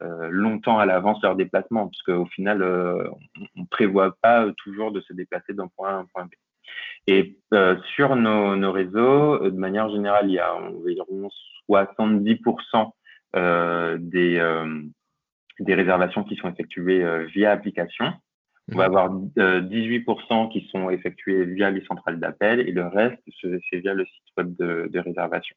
longtemps 0.01 0.77
à 0.77 0.85
l'avance 0.85 1.21
leur 1.23 1.35
déplacement, 1.35 1.87
parce 1.87 2.01
qu'au 2.03 2.25
final, 2.25 2.61
on 2.63 3.61
ne 3.61 3.65
prévoit 3.65 4.15
pas 4.21 4.51
toujours 4.57 4.91
de 4.91 5.01
se 5.01 5.13
déplacer 5.13 5.53
d'un 5.53 5.67
point 5.67 5.89
A 5.89 5.93
à 5.93 5.95
un 5.97 6.05
point 6.05 6.25
B. 6.25 6.29
Et 7.07 7.37
sur 7.95 8.15
nos, 8.15 8.55
nos, 8.55 8.71
réseaux, 8.71 9.39
de 9.39 9.57
manière 9.57 9.89
générale, 9.89 10.29
il 10.29 10.33
y 10.33 10.39
a 10.39 10.55
environ 10.55 11.29
70% 11.69 12.91
euh, 13.35 13.97
des, 13.99 14.37
euh, 14.37 14.81
des 15.59 15.75
réservations 15.75 16.23
qui 16.23 16.35
sont 16.37 16.49
effectuées 16.49 17.03
euh, 17.03 17.25
via 17.25 17.51
application. 17.51 18.13
On 18.71 18.77
va 18.77 18.89
mhm. 18.89 18.95
avoir 18.95 19.13
18% 19.13 20.51
qui 20.51 20.67
sont 20.71 20.89
effectuées 20.89 21.45
via 21.45 21.69
les 21.69 21.85
centrales 21.85 22.19
d'appel 22.19 22.61
et 22.61 22.71
le 22.71 22.87
reste, 22.87 23.21
c'est 23.41 23.77
via 23.77 23.93
le 23.93 24.05
site 24.05 24.23
web 24.37 24.55
de, 24.57 24.89
de 24.91 24.99
réservation. 24.99 25.55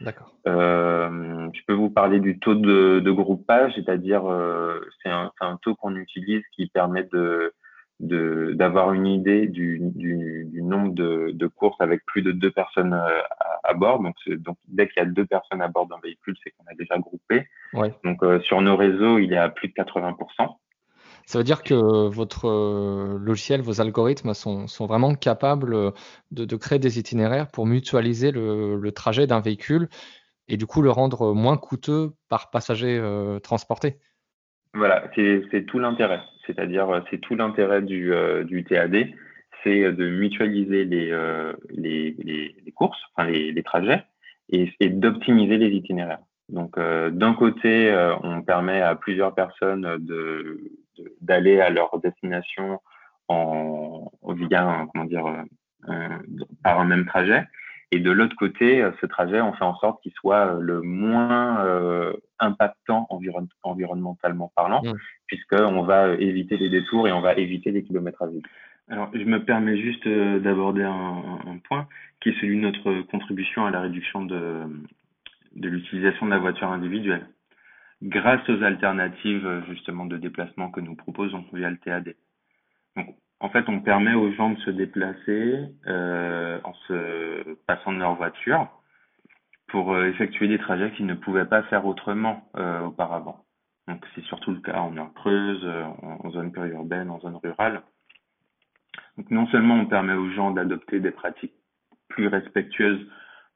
D'accord. 0.00 0.34
Euh, 0.46 1.48
je 1.52 1.60
peux 1.66 1.72
vous 1.72 1.90
parler 1.90 2.20
du 2.20 2.38
taux 2.38 2.54
de, 2.54 3.00
de 3.00 3.10
groupage, 3.10 3.72
c'est-à-dire 3.74 4.26
euh, 4.26 4.80
c'est 5.02 5.10
un, 5.10 5.32
un, 5.40 5.56
taux 5.56 5.74
qu'on 5.74 5.96
utilise 5.96 6.42
qui 6.54 6.68
permet 6.68 7.04
de 7.04 7.52
d'avoir 8.00 8.92
une 8.92 9.08
idée 9.08 9.48
du, 9.48 9.80
du, 9.80 10.44
du 10.44 10.62
nombre 10.62 10.94
de, 10.94 11.32
de, 11.34 11.46
courses 11.48 11.80
avec 11.80 12.06
plus 12.06 12.22
de 12.22 12.30
deux 12.30 12.52
personnes 12.52 12.92
euh, 12.92 13.22
à, 13.40 13.70
à 13.70 13.74
bord. 13.74 14.00
Donc, 14.00 14.14
donc 14.28 14.56
dès 14.68 14.86
qu'il 14.88 15.02
y 15.02 15.04
a 15.04 15.08
deux 15.08 15.26
personnes 15.26 15.60
à 15.60 15.66
bord 15.66 15.88
d'un 15.88 15.98
véhicule, 16.00 16.36
c'est 16.44 16.50
qu'on 16.52 16.70
a 16.70 16.74
déjà 16.74 16.96
groupé. 16.98 17.48
Ouais. 17.72 17.92
Donc 18.04 18.22
euh, 18.22 18.40
sur 18.42 18.60
nos 18.60 18.76
réseaux, 18.76 19.18
il 19.18 19.32
est 19.32 19.38
à 19.38 19.48
plus 19.48 19.66
de 19.66 19.72
80%. 19.72 20.14
Ça 21.28 21.38
veut 21.38 21.44
dire 21.44 21.62
que 21.62 21.74
votre 22.08 22.48
euh, 22.48 23.18
logiciel, 23.20 23.60
vos 23.60 23.82
algorithmes 23.82 24.32
sont, 24.32 24.66
vraiment 24.86 25.14
capables 25.14 25.92
de, 26.30 26.46
de, 26.46 26.56
créer 26.56 26.78
des 26.78 26.98
itinéraires 26.98 27.48
pour 27.48 27.66
mutualiser 27.66 28.30
le, 28.30 28.90
trajet 28.92 29.26
d'un 29.26 29.40
véhicule 29.40 29.88
et 30.48 30.56
du 30.56 30.64
coup 30.64 30.80
le 30.80 30.90
rendre 30.90 31.34
moins 31.34 31.58
coûteux 31.58 32.12
par 32.30 32.50
passager 32.50 32.98
euh, 32.98 33.40
transporté. 33.40 33.98
Voilà, 34.72 35.04
c'est 35.14 35.66
tout 35.66 35.78
l'intérêt. 35.78 36.22
C'est-à-dire, 36.46 36.88
euh, 36.88 37.00
c'est 37.10 37.20
tout 37.20 37.34
l'intérêt 37.34 37.82
du, 37.82 38.14
euh, 38.14 38.44
TAD, 38.66 39.08
c'est 39.62 39.84
euh, 39.84 39.92
de 39.92 40.08
mutualiser 40.08 40.86
les, 40.86 42.72
courses, 42.74 42.98
enfin 43.14 43.28
les, 43.28 43.62
trajets, 43.62 44.02
et, 44.48 44.72
et 44.80 44.88
d'optimiser 44.88 45.58
les 45.58 45.68
itinéraires. 45.68 46.20
Donc, 46.48 46.78
d'un 46.78 47.34
côté, 47.34 47.94
on 48.22 48.40
permet 48.40 48.80
à 48.80 48.94
plusieurs 48.94 49.34
personnes 49.34 49.98
de 49.98 50.58
d'aller 51.20 51.60
à 51.60 51.70
leur 51.70 51.98
destination 52.00 52.80
en 53.28 54.10
via 54.28 54.86
comment 54.92 55.04
dire 55.04 55.24
par 56.62 56.80
un 56.80 56.84
même 56.84 57.06
trajet 57.06 57.44
et 57.90 58.00
de 58.00 58.10
l'autre 58.10 58.36
côté, 58.36 58.82
euh, 58.82 58.90
ce 59.00 59.06
trajet, 59.06 59.40
on 59.40 59.52
fait 59.54 59.64
en 59.64 59.76
sorte 59.76 60.02
qu'il 60.02 60.12
soit 60.12 60.54
euh, 60.54 60.60
le 60.60 60.82
moins 60.82 61.64
euh, 61.64 62.12
impactant 62.38 63.06
environ 63.08 63.48
environnementalement 63.62 64.52
parlant, 64.54 64.82
mmh. 64.82 64.92
puisqu'on 65.26 65.82
va 65.82 66.14
éviter 66.14 66.58
les 66.58 66.68
détours 66.68 67.08
et 67.08 67.12
on 67.12 67.20
va 67.20 67.34
éviter 67.34 67.70
les 67.70 67.82
kilomètres 67.82 68.22
à 68.22 68.26
vide. 68.26 68.46
Alors, 68.90 69.10
je 69.14 69.24
me 69.24 69.42
permets 69.42 69.78
juste 69.78 70.08
d'aborder 70.08 70.82
un, 70.82 71.40
un, 71.46 71.58
point 71.58 71.86
qui 72.20 72.30
est 72.30 72.40
celui 72.40 72.56
de 72.56 72.62
notre 72.62 73.02
contribution 73.10 73.66
à 73.66 73.70
la 73.70 73.80
réduction 73.82 74.24
de, 74.24 74.62
de 75.56 75.68
l'utilisation 75.68 76.24
de 76.24 76.30
la 76.30 76.38
voiture 76.38 76.70
individuelle, 76.70 77.26
grâce 78.02 78.48
aux 78.48 78.62
alternatives 78.62 79.62
justement 79.68 80.06
de 80.06 80.16
déplacement 80.16 80.70
que 80.70 80.80
nous 80.80 80.94
proposons 80.94 81.44
via 81.52 81.70
le 81.70 81.78
TAD. 81.78 82.14
Donc, 82.96 83.16
en 83.40 83.50
fait, 83.50 83.68
on 83.68 83.80
permet 83.80 84.14
aux 84.14 84.32
gens 84.32 84.50
de 84.50 84.58
se 84.60 84.70
déplacer 84.70 85.60
euh, 85.86 86.58
en 86.64 86.74
se 86.88 87.54
passant 87.66 87.92
de 87.92 87.98
leur 87.98 88.14
voiture 88.16 88.68
pour 89.68 89.92
euh, 89.92 90.06
effectuer 90.06 90.48
des 90.48 90.58
trajets 90.58 90.90
qu'ils 90.92 91.06
ne 91.06 91.14
pouvaient 91.14 91.44
pas 91.44 91.62
faire 91.64 91.86
autrement 91.86 92.50
euh, 92.56 92.80
auparavant. 92.80 93.44
Donc 93.86 94.04
c'est 94.14 94.24
surtout 94.24 94.50
le 94.50 94.60
cas 94.60 94.80
en 94.80 94.96
heure 94.96 95.12
creuse, 95.14 95.62
euh, 95.64 95.84
en, 96.02 96.30
zone 96.30 96.52
périurbaine, 96.52 97.10
en 97.10 97.20
zone 97.20 97.36
rurale. 97.36 97.82
Donc 99.16 99.30
non 99.30 99.46
seulement 99.48 99.76
on 99.76 99.86
permet 99.86 100.14
aux 100.14 100.30
gens 100.30 100.50
d'adopter 100.50 101.00
des 101.00 101.10
pratiques 101.10 101.54
plus 102.08 102.28
respectueuses 102.28 103.06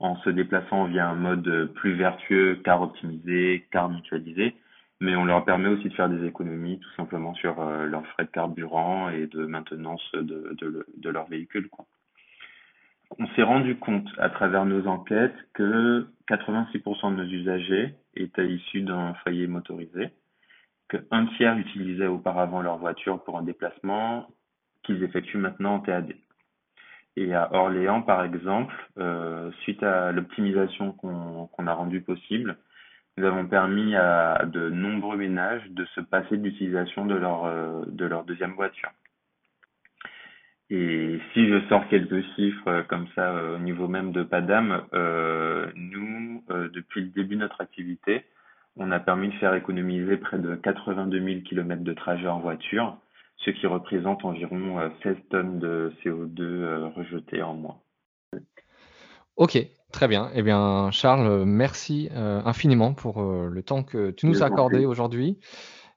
en 0.03 0.17
se 0.17 0.31
déplaçant 0.31 0.87
via 0.87 1.09
un 1.09 1.15
mode 1.15 1.73
plus 1.75 1.95
vertueux, 1.95 2.61
car 2.65 2.83
optimisé, 2.83 3.67
car 3.71 3.89
mutualisé, 3.89 4.55
mais 5.01 5.17
on 5.17 5.25
leur 5.25 5.45
permet 5.45 5.69
aussi 5.69 5.89
de 5.89 5.95
faire 5.95 6.09
des 6.09 6.27
économies 6.27 6.79
tout 6.81 6.91
simplement 6.97 7.35
sur 7.35 7.61
euh, 7.61 7.87
leurs 7.87 8.07
frais 8.09 8.25
de 8.25 8.31
carburant 8.31 9.09
et 9.11 9.27
de 9.27 9.47
maintenance 9.47 10.03
de, 10.13 11.09
leur 11.09 11.27
véhicule. 11.29 11.69
On 13.19 13.27
s'est 13.29 13.43
rendu 13.43 13.77
compte 13.77 14.09
à 14.19 14.29
travers 14.29 14.65
nos 14.65 14.87
enquêtes 14.87 15.37
que 15.55 16.07
86% 16.29 17.11
de 17.11 17.23
nos 17.23 17.31
usagers 17.31 17.95
étaient 18.15 18.49
issus 18.49 18.83
d'un 18.83 19.15
foyer 19.23 19.47
motorisé, 19.47 20.11
qu'un 20.89 21.27
tiers 21.37 21.59
utilisaient 21.59 22.07
auparavant 22.07 22.63
leur 22.63 22.79
voiture 22.79 23.23
pour 23.25 23.39
un 23.39 23.43
déplacement 23.43 24.29
qu'ils 24.83 25.03
effectuent 25.03 25.39
maintenant 25.39 25.75
en 25.75 25.81
TAD. 25.81 26.15
Et 27.17 27.35
à 27.35 27.53
Orléans, 27.53 28.03
par 28.03 28.25
exemple, 28.25 28.75
euh, 28.99 29.51
suite 29.63 29.83
à 29.83 30.13
l'optimisation 30.13 30.93
qu'on 30.93 31.67
a 31.67 31.75
rendue 31.75 32.01
possible, 32.01 32.57
nous 33.19 33.27
avons 33.27 33.47
permis 33.47 33.95
à 33.95 34.45
de 34.47 34.71
nombreux 34.71 35.19
ménages 35.19 35.69
de 35.71 35.85
se 35.95 36.01
passer 36.01 36.39
de 36.39 36.45
l'utilisation 36.45 37.05
de 37.05 37.15
leur, 37.15 37.45
euh, 37.45 37.85
deuxième 38.27 38.53
voiture. 38.53 38.91
Et 40.71 41.21
si 41.35 41.49
je 41.49 41.61
sors 41.69 41.87
quelques 41.89 42.23
chiffres 42.35 42.69
euh, 42.69 42.83
comme 42.85 43.07
ça 43.15 43.35
au 43.57 43.59
niveau 43.59 43.89
même 43.89 44.13
de 44.13 44.23
Padam, 44.23 44.83
nous, 45.75 46.43
depuis 46.49 47.03
le 47.03 47.09
début 47.09 47.35
de 47.37 47.41
notre 47.41 47.61
activité, 47.61 48.25
on 48.77 48.91
a 48.91 49.01
permis 49.01 49.29
de 49.29 49.35
faire 49.35 49.55
économiser 49.55 50.17
près 50.17 50.39
de 50.39 50.55
82 50.55 51.23
000 51.23 51.41
km 51.43 51.83
de 51.83 51.93
trajet 51.93 52.27
en 52.29 52.41
voiture, 52.41 52.97
ce 53.45 53.51
qui 53.51 53.67
représente 53.67 54.25
environ 54.25 54.91
16 55.03 55.17
tonnes 55.31 55.59
de 55.59 55.93
CO2 56.03 56.93
rejetées 56.95 57.43
en 57.43 57.55
moins. 57.55 57.81
Ok, 59.37 59.59
très 59.93 60.09
bien. 60.09 60.31
Eh 60.35 60.43
bien, 60.43 60.91
Charles, 60.91 61.45
merci 61.45 62.09
infiniment 62.15 62.95
pour 62.95 63.23
le 63.23 63.63
temps 63.63 63.83
que 63.83 64.11
tu 64.11 64.27
nous 64.27 64.43
as 64.43 64.47
accordé 64.47 64.87
aujourd'hui. 64.87 65.39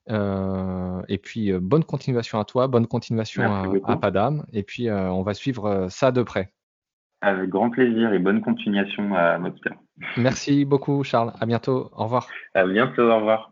et 0.09 1.17
puis, 1.17 1.51
bonne 1.53 1.83
continuation 1.83 2.39
à 2.39 2.45
toi, 2.45 2.67
bonne 2.67 2.87
continuation 2.87 3.43
à, 3.83 3.97
Padam. 3.97 4.45
Et 4.53 4.63
puis, 4.63 4.89
on 4.89 5.21
va 5.21 5.33
suivre 5.33 5.87
ça 5.89 6.11
de 6.11 6.23
près. 6.23 6.51
Avec 7.21 7.49
grand 7.49 7.69
plaisir 7.69 8.13
et 8.13 8.19
bonne 8.19 8.41
continuation 8.41 9.15
à 9.15 9.37
Mobster. 9.37 9.71
Merci 10.17 10.65
beaucoup, 10.65 11.03
Charles. 11.03 11.33
À 11.39 11.45
bientôt. 11.45 11.89
Au 11.93 12.03
revoir. 12.03 12.27
À 12.53 12.65
bientôt. 12.65 13.09
Au 13.09 13.15
revoir. 13.17 13.51